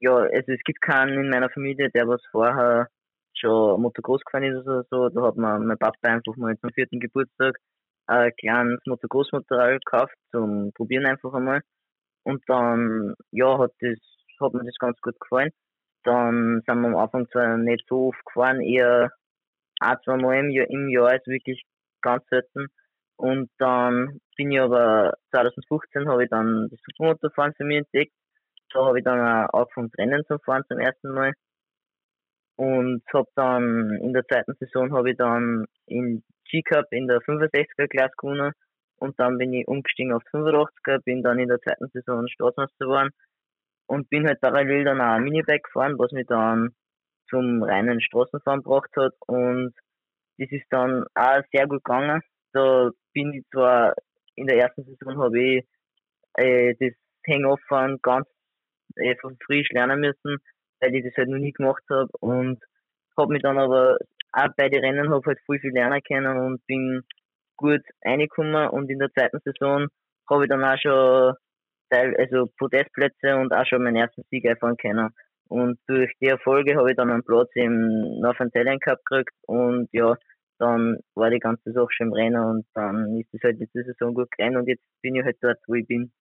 [0.00, 2.88] Ja, also es gibt keinen in meiner Familie, der was vorher
[3.34, 5.08] schon Motocross gefahren ist oder so.
[5.08, 7.56] Da hat man mein Papa einfach mal zum vierten Geburtstag
[8.06, 11.60] ein kleines Motocross-Motorrad gekauft zum Probieren einfach einmal.
[12.24, 13.98] Und dann, ja, hat das,
[14.40, 15.50] hat mir das ganz gut gefallen.
[16.04, 19.10] Dann sind wir am Anfang zwar nicht so oft gefahren, eher
[19.80, 21.62] ein, zwei Mal im Jahr, im Jahr ist wirklich
[22.02, 22.68] ganz selten.
[23.18, 28.12] Und dann bin ich aber 2015 habe ich dann das Supermotorfahren für mich entdeckt.
[28.72, 31.32] Da habe ich dann auch angefangen Rennen zu fahren zum ersten Mal.
[32.56, 37.88] Und habe dann in der zweiten Saison habe ich dann in G-Cup in der 65er
[37.88, 38.52] Klasse gewonnen
[38.98, 43.10] und dann bin ich umgestiegen auf 85er, bin dann in der zweiten Saison Straßenmeister geworden
[43.86, 46.70] und bin halt parallel dann auch Minibike gefahren, was mich dann
[47.30, 49.74] zum reinen Straßenfahren gebracht hat und
[50.38, 52.22] das ist dann auch sehr gut gegangen.
[52.52, 53.94] Da bin ich zwar
[54.36, 55.64] in der ersten Saison habe ich
[56.34, 56.94] äh, das
[57.28, 58.28] Hang-Off-Fahren ganz
[58.94, 60.38] äh, von frisch lernen müssen,
[60.80, 62.62] weil ich das halt noch nie gemacht habe und
[63.16, 63.98] habe mich dann aber
[64.32, 67.02] auch bei den Rennen habe halt viel, viel lernen können und bin
[67.56, 69.88] gut reingekommen und in der zweiten Saison
[70.30, 71.34] habe ich dann auch schon
[71.90, 75.08] Teil, also Podestplätze und auch schon meinen ersten Sieg einfahren können.
[75.48, 79.88] Und durch die Erfolge habe ich dann einen Platz im Northern Talent Cup gekriegt und
[79.92, 80.14] ja,
[80.58, 84.14] dann war die ganze Sache schon im Rennen und dann ist es halt diese Saison
[84.14, 86.12] gut gerannt und jetzt bin ich halt dort, wo ich bin.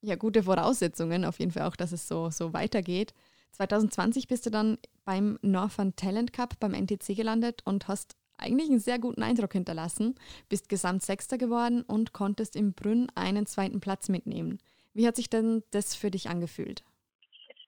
[0.00, 3.14] Ja, gute Voraussetzungen auf jeden Fall auch, dass es so, so weitergeht.
[3.52, 8.80] 2020 bist du dann beim Northern Talent Cup beim NTC gelandet und hast eigentlich einen
[8.80, 10.16] sehr guten Eindruck hinterlassen,
[10.48, 14.58] bist Gesamtsechster geworden und konntest im Brünn einen zweiten Platz mitnehmen.
[14.92, 16.84] Wie hat sich denn das für dich angefühlt?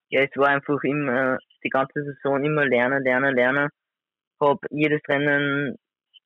[0.08, 3.68] Ja, es war einfach immer die ganze Saison immer lernen, lernen, lernen.
[4.40, 5.76] Hab jedes Rennen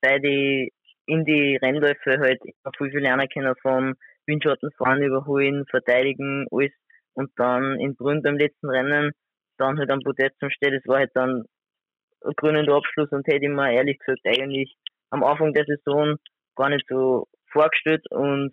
[0.01, 0.73] bei die
[1.07, 3.95] in die Rennläufe halt immer viel, viel lernen können vom
[4.27, 6.73] Windschatten fahren, überholen, verteidigen, alles.
[7.15, 9.13] Und dann in Brünn beim letzten Rennen
[9.59, 11.45] dann halt am Podest zum Stehen, das war halt dann
[12.23, 14.75] ein krönender Abschluss und hätte ich mir ehrlich gesagt eigentlich
[15.11, 16.17] am Anfang der Saison
[16.57, 18.53] gar nicht so vorgestellt und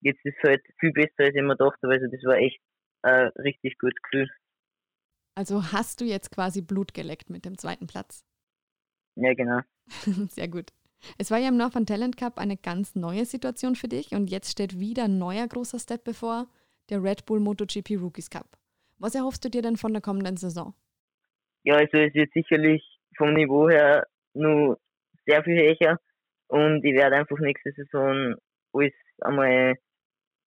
[0.00, 2.60] jetzt ist es halt viel besser, als ich mir dachte, also das war echt
[3.02, 4.28] ein richtig gutes Gefühl.
[5.34, 8.24] Also hast du jetzt quasi Blut geleckt mit dem zweiten Platz?
[9.16, 9.60] Ja, genau.
[10.30, 10.72] Sehr gut.
[11.18, 14.50] Es war ja im Northern Talent Cup eine ganz neue Situation für dich und jetzt
[14.50, 16.46] steht wieder ein neuer großer Step bevor,
[16.90, 18.46] der Red Bull MotoGP Rookies Cup.
[18.98, 20.74] Was erhoffst du dir denn von der kommenden Saison?
[21.64, 22.82] Ja, also es wird sicherlich
[23.16, 24.78] vom Niveau her nur
[25.26, 25.98] sehr viel höher
[26.48, 28.34] und ich werde einfach nächste Saison
[28.72, 29.74] alles einmal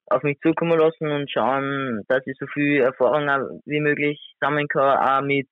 [0.06, 4.98] auf mich zukommen lassen und schauen, dass ich so viel Erfahrung wie möglich sammeln kann,
[4.98, 5.48] auch mit,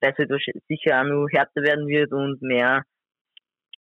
[0.00, 0.28] dass es
[0.68, 2.84] sicher auch noch härter werden wird und mehr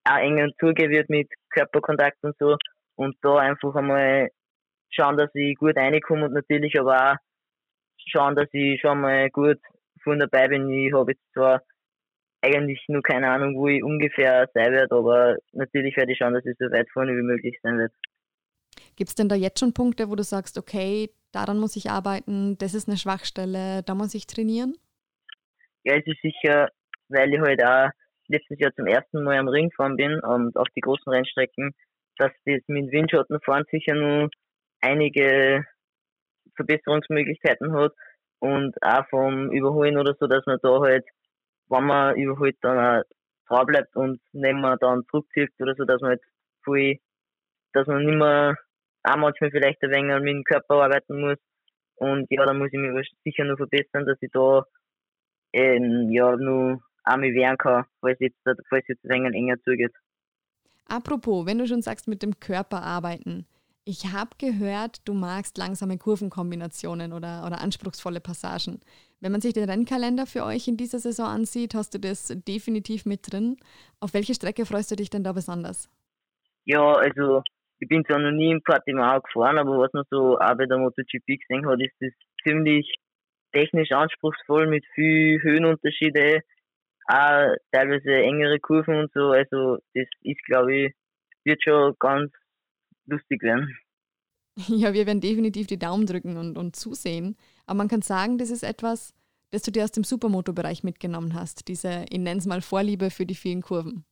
[0.09, 2.57] auch enger zugehen wird mit Körperkontakt und so
[2.95, 4.29] und da einfach einmal
[4.89, 7.15] schauen, dass ich gut reinkomme und natürlich aber auch
[8.07, 9.59] schauen, dass ich schon mal gut
[10.03, 10.69] von dabei bin.
[10.69, 11.61] Ich habe jetzt zwar
[12.41, 16.45] eigentlich nur keine Ahnung, wo ich ungefähr sein werde, aber natürlich werde ich schauen, dass
[16.45, 17.93] ich so weit vorne wie möglich sein werde.
[18.95, 22.57] Gibt es denn da jetzt schon Punkte, wo du sagst, okay, daran muss ich arbeiten,
[22.57, 24.75] das ist eine Schwachstelle, da muss ich trainieren?
[25.83, 26.69] Ja, es ist sicher,
[27.09, 27.89] weil ich halt auch
[28.28, 31.73] letztes Jahr zum ersten Mal am Ring gefahren bin und auf die großen Rennstrecken,
[32.17, 34.30] dass das mit Windschattenfahren sicher nur
[34.82, 35.65] einige
[36.55, 37.93] Verbesserungsmöglichkeiten hat
[38.39, 41.05] und auch vom Überholen oder so, dass man da halt,
[41.69, 43.03] wenn man überholt, dann auch
[43.47, 46.21] drauf bleibt und neben man dann zurückzieht oder so, dass man halt
[46.63, 46.99] viel,
[47.73, 48.55] dass man nicht mehr
[49.03, 51.38] auch manchmal vielleicht ein wenig mit dem Körper arbeiten muss.
[51.95, 54.63] Und ja, da muss ich mich sicher noch verbessern, dass ich da
[55.53, 59.93] ähm, ja nur auch mich wehren kann, falls jetzt, falls jetzt ein wenig enger zugeht.
[60.87, 63.45] Apropos, wenn du schon sagst, mit dem Körper arbeiten.
[63.83, 68.81] Ich habe gehört, du magst langsame Kurvenkombinationen oder, oder anspruchsvolle Passagen.
[69.21, 73.05] Wenn man sich den Rennkalender für euch in dieser Saison ansieht, hast du das definitiv
[73.05, 73.57] mit drin.
[74.01, 75.89] Auf welche Strecke freust du dich denn da besonders?
[76.65, 77.43] Ja, also
[77.79, 80.77] ich bin zwar noch nie im Portimao gefahren, aber was man so auch bei der
[80.77, 82.11] MotoGP gesehen hat, ist das
[82.43, 82.93] ziemlich
[83.53, 86.41] technisch anspruchsvoll mit viel Höhenunterschiede,
[87.07, 89.31] auch teilweise engere Kurven und so.
[89.31, 90.93] Also das ist, glaube ich,
[91.43, 92.31] wird schon ganz
[93.05, 93.77] lustig werden.
[94.69, 97.37] Ja, wir werden definitiv die Daumen drücken und, und zusehen.
[97.67, 99.13] Aber man kann sagen, das ist etwas,
[99.51, 103.27] das du dir aus dem Supermoto-Bereich mitgenommen hast, diese, ich nenne es mal Vorliebe für
[103.27, 104.03] die vielen Kurven.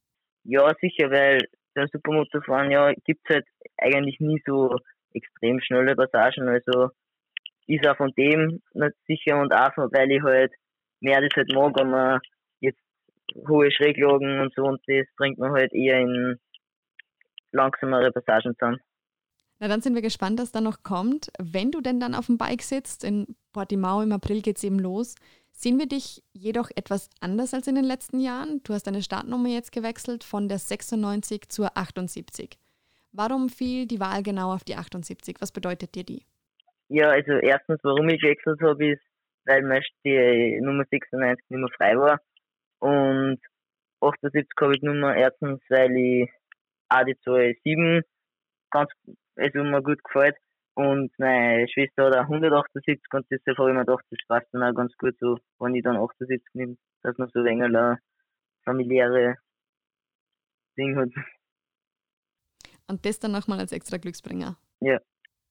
[0.43, 1.39] Ja, sicher, weil
[1.73, 3.45] beim Supermoto-Fahren ja, gibt es halt
[3.77, 4.77] eigentlich nie so
[5.13, 6.47] extrem schnelle Passagen.
[6.47, 6.91] Also
[7.67, 10.53] ist auch von dem nicht sicher und auch, weil ich halt
[11.01, 12.19] mehr das halt mag, wenn man
[13.47, 16.39] hohe Schräglagen und so und das bringt man halt eher in
[17.51, 18.79] langsamere Passagen zusammen.
[19.59, 21.31] Na, dann sind wir gespannt, was da noch kommt.
[21.39, 24.79] Wenn du denn dann auf dem Bike sitzt, in Portimao im April geht es eben
[24.79, 25.15] los,
[25.53, 28.61] sehen wir dich jedoch etwas anders als in den letzten Jahren.
[28.63, 32.57] Du hast deine Startnummer jetzt gewechselt von der 96 zur 78.
[33.13, 35.37] Warum fiel die Wahl genau auf die 78?
[35.39, 36.25] Was bedeutet dir die?
[36.89, 39.01] Ja, also erstens, warum ich gewechselt habe, ist,
[39.45, 42.19] weil mir die Nummer 96 nicht mehr frei war.
[42.85, 43.39] Und
[43.99, 46.29] 78 habe ich Nummer erstens, weil ich
[46.89, 48.03] auch die Zahl 7
[48.69, 48.91] ganz,
[49.35, 50.37] also mir gut gefällt.
[50.75, 54.61] Und meine Schwester hat auch 178 und deshalb habe ich mir gedacht, das passt dann
[54.61, 57.99] auch ganz gut so, wenn ich dann 78 nehme, dass man so ein wenig
[58.65, 59.35] familiäre
[60.77, 61.09] Ding hat.
[62.87, 64.57] Und das dann nochmal als extra Glücksbringer.
[64.81, 64.99] Ja.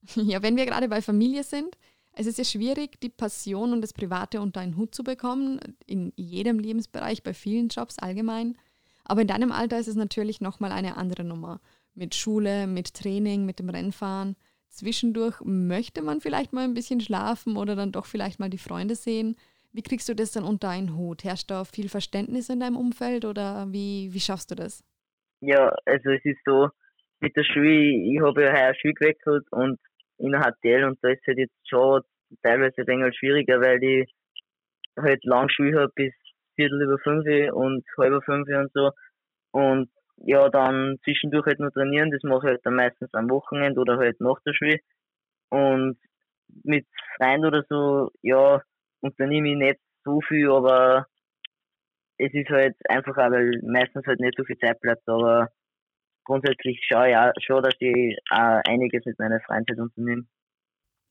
[0.16, 1.78] Ja, wenn wir gerade bei Familie sind,
[2.16, 6.12] es ist ja schwierig, die Passion und das Private unter einen Hut zu bekommen, in
[6.16, 8.56] jedem Lebensbereich, bei vielen Jobs allgemein.
[9.04, 11.60] Aber in deinem Alter ist es natürlich nochmal eine andere Nummer.
[11.94, 14.36] Mit Schule, mit Training, mit dem Rennfahren.
[14.68, 18.96] Zwischendurch möchte man vielleicht mal ein bisschen schlafen oder dann doch vielleicht mal die Freunde
[18.96, 19.36] sehen.
[19.72, 21.24] Wie kriegst du das dann unter einen Hut?
[21.24, 24.82] Herrscht da viel Verständnis in deinem Umfeld oder wie, wie schaffst du das?
[25.40, 26.68] Ja, also es ist so,
[27.20, 29.78] mit der Schule, ich habe ja heuer Schule gewechselt und
[30.18, 32.02] in der HTL und da ist halt jetzt schon
[32.42, 34.12] teilweise ein wenig schwieriger, weil ich
[34.98, 36.12] halt lang Schule habe bis
[36.54, 38.90] Viertel über fünf und halber fünf und so.
[39.52, 43.80] Und ja, dann zwischendurch halt noch trainieren, das mache ich halt dann meistens am Wochenende
[43.80, 44.78] oder halt nach der Schule.
[45.50, 45.98] Und
[46.62, 46.86] mit
[47.16, 48.62] Freunden oder so, ja,
[49.00, 51.06] unternehme ich nicht so viel, aber
[52.18, 55.48] es ist halt einfach auch, weil meistens halt nicht so viel Zeit bleibt, aber
[56.24, 60.24] grundsätzlich schaue ich auch schon, dass ich auch einiges mit meiner Freizeit unternehme.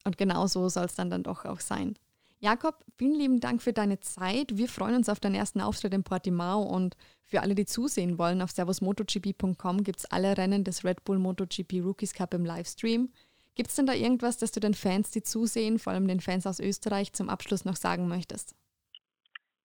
[0.06, 1.96] Und genau so soll es dann, dann doch auch sein.
[2.40, 4.58] Jakob, vielen lieben Dank für deine Zeit.
[4.58, 8.42] Wir freuen uns auf deinen ersten Auftritt in Portimao und für alle, die zusehen wollen,
[8.42, 13.10] auf servusmotogp.com gibt es alle Rennen des Red Bull MotoGP Rookies Cup im Livestream.
[13.56, 16.46] Gibt es denn da irgendwas, das du den Fans, die zusehen, vor allem den Fans
[16.46, 18.56] aus Österreich, zum Abschluss noch sagen möchtest?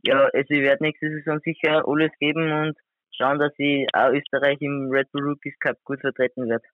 [0.04, 2.76] Ja, also ich werde nächste Saison sicher alles geben und
[3.18, 6.64] schauen, dass ich auch Österreich im Red Bull Rookies Cup gut vertreten werde.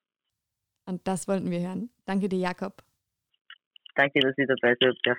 [0.86, 1.90] Und das wollten wir hören.
[2.04, 2.82] Danke dir, Jakob.
[3.96, 5.16] Danke, dass ich dabei sein durfte.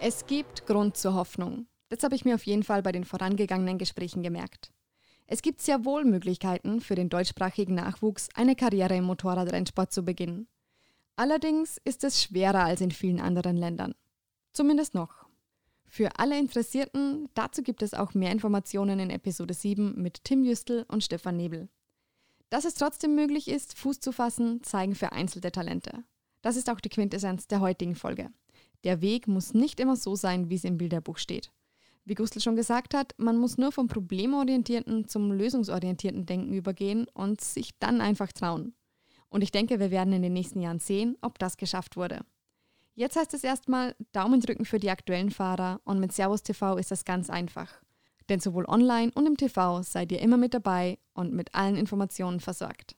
[0.00, 1.66] Es gibt Grund zur Hoffnung.
[1.88, 4.70] Das habe ich mir auf jeden Fall bei den vorangegangenen Gesprächen gemerkt.
[5.26, 10.48] Es gibt sehr wohl Möglichkeiten für den deutschsprachigen Nachwuchs, eine Karriere im Motorradrennsport zu beginnen.
[11.16, 13.94] Allerdings ist es schwerer als in vielen anderen Ländern.
[14.54, 15.26] Zumindest noch.
[15.84, 20.86] Für alle Interessierten, dazu gibt es auch mehr Informationen in Episode 7 mit Tim Jüstel
[20.88, 21.68] und Stefan Nebel.
[22.50, 26.04] Dass es trotzdem möglich ist, Fuß zu fassen, zeigen vereinzelte Talente.
[26.40, 28.30] Das ist auch die Quintessenz der heutigen Folge.
[28.84, 31.50] Der Weg muss nicht immer so sein, wie es im Bilderbuch steht.
[32.04, 37.40] Wie Gustl schon gesagt hat, man muss nur vom problemorientierten zum lösungsorientierten Denken übergehen und
[37.40, 38.74] sich dann einfach trauen.
[39.28, 42.20] Und ich denke, wir werden in den nächsten Jahren sehen, ob das geschafft wurde.
[42.96, 46.92] Jetzt heißt es erstmal Daumen drücken für die aktuellen Fahrer und mit Servus TV ist
[46.92, 47.72] das ganz einfach.
[48.28, 52.40] Denn sowohl online und im TV seid ihr immer mit dabei und mit allen Informationen
[52.40, 52.96] versorgt.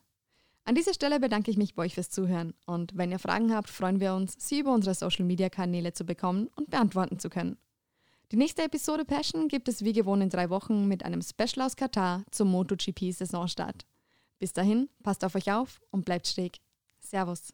[0.65, 3.69] An dieser Stelle bedanke ich mich bei euch fürs Zuhören und wenn ihr Fragen habt,
[3.69, 7.57] freuen wir uns, sie über unsere Social Media Kanäle zu bekommen und beantworten zu können.
[8.31, 11.77] Die nächste Episode Passion gibt es wie gewohnt in drei Wochen mit einem Special aus
[11.77, 13.85] Katar zum MotoGP-Saisonstart.
[14.39, 16.57] Bis dahin, passt auf euch auf und bleibt schräg.
[16.99, 17.53] Servus.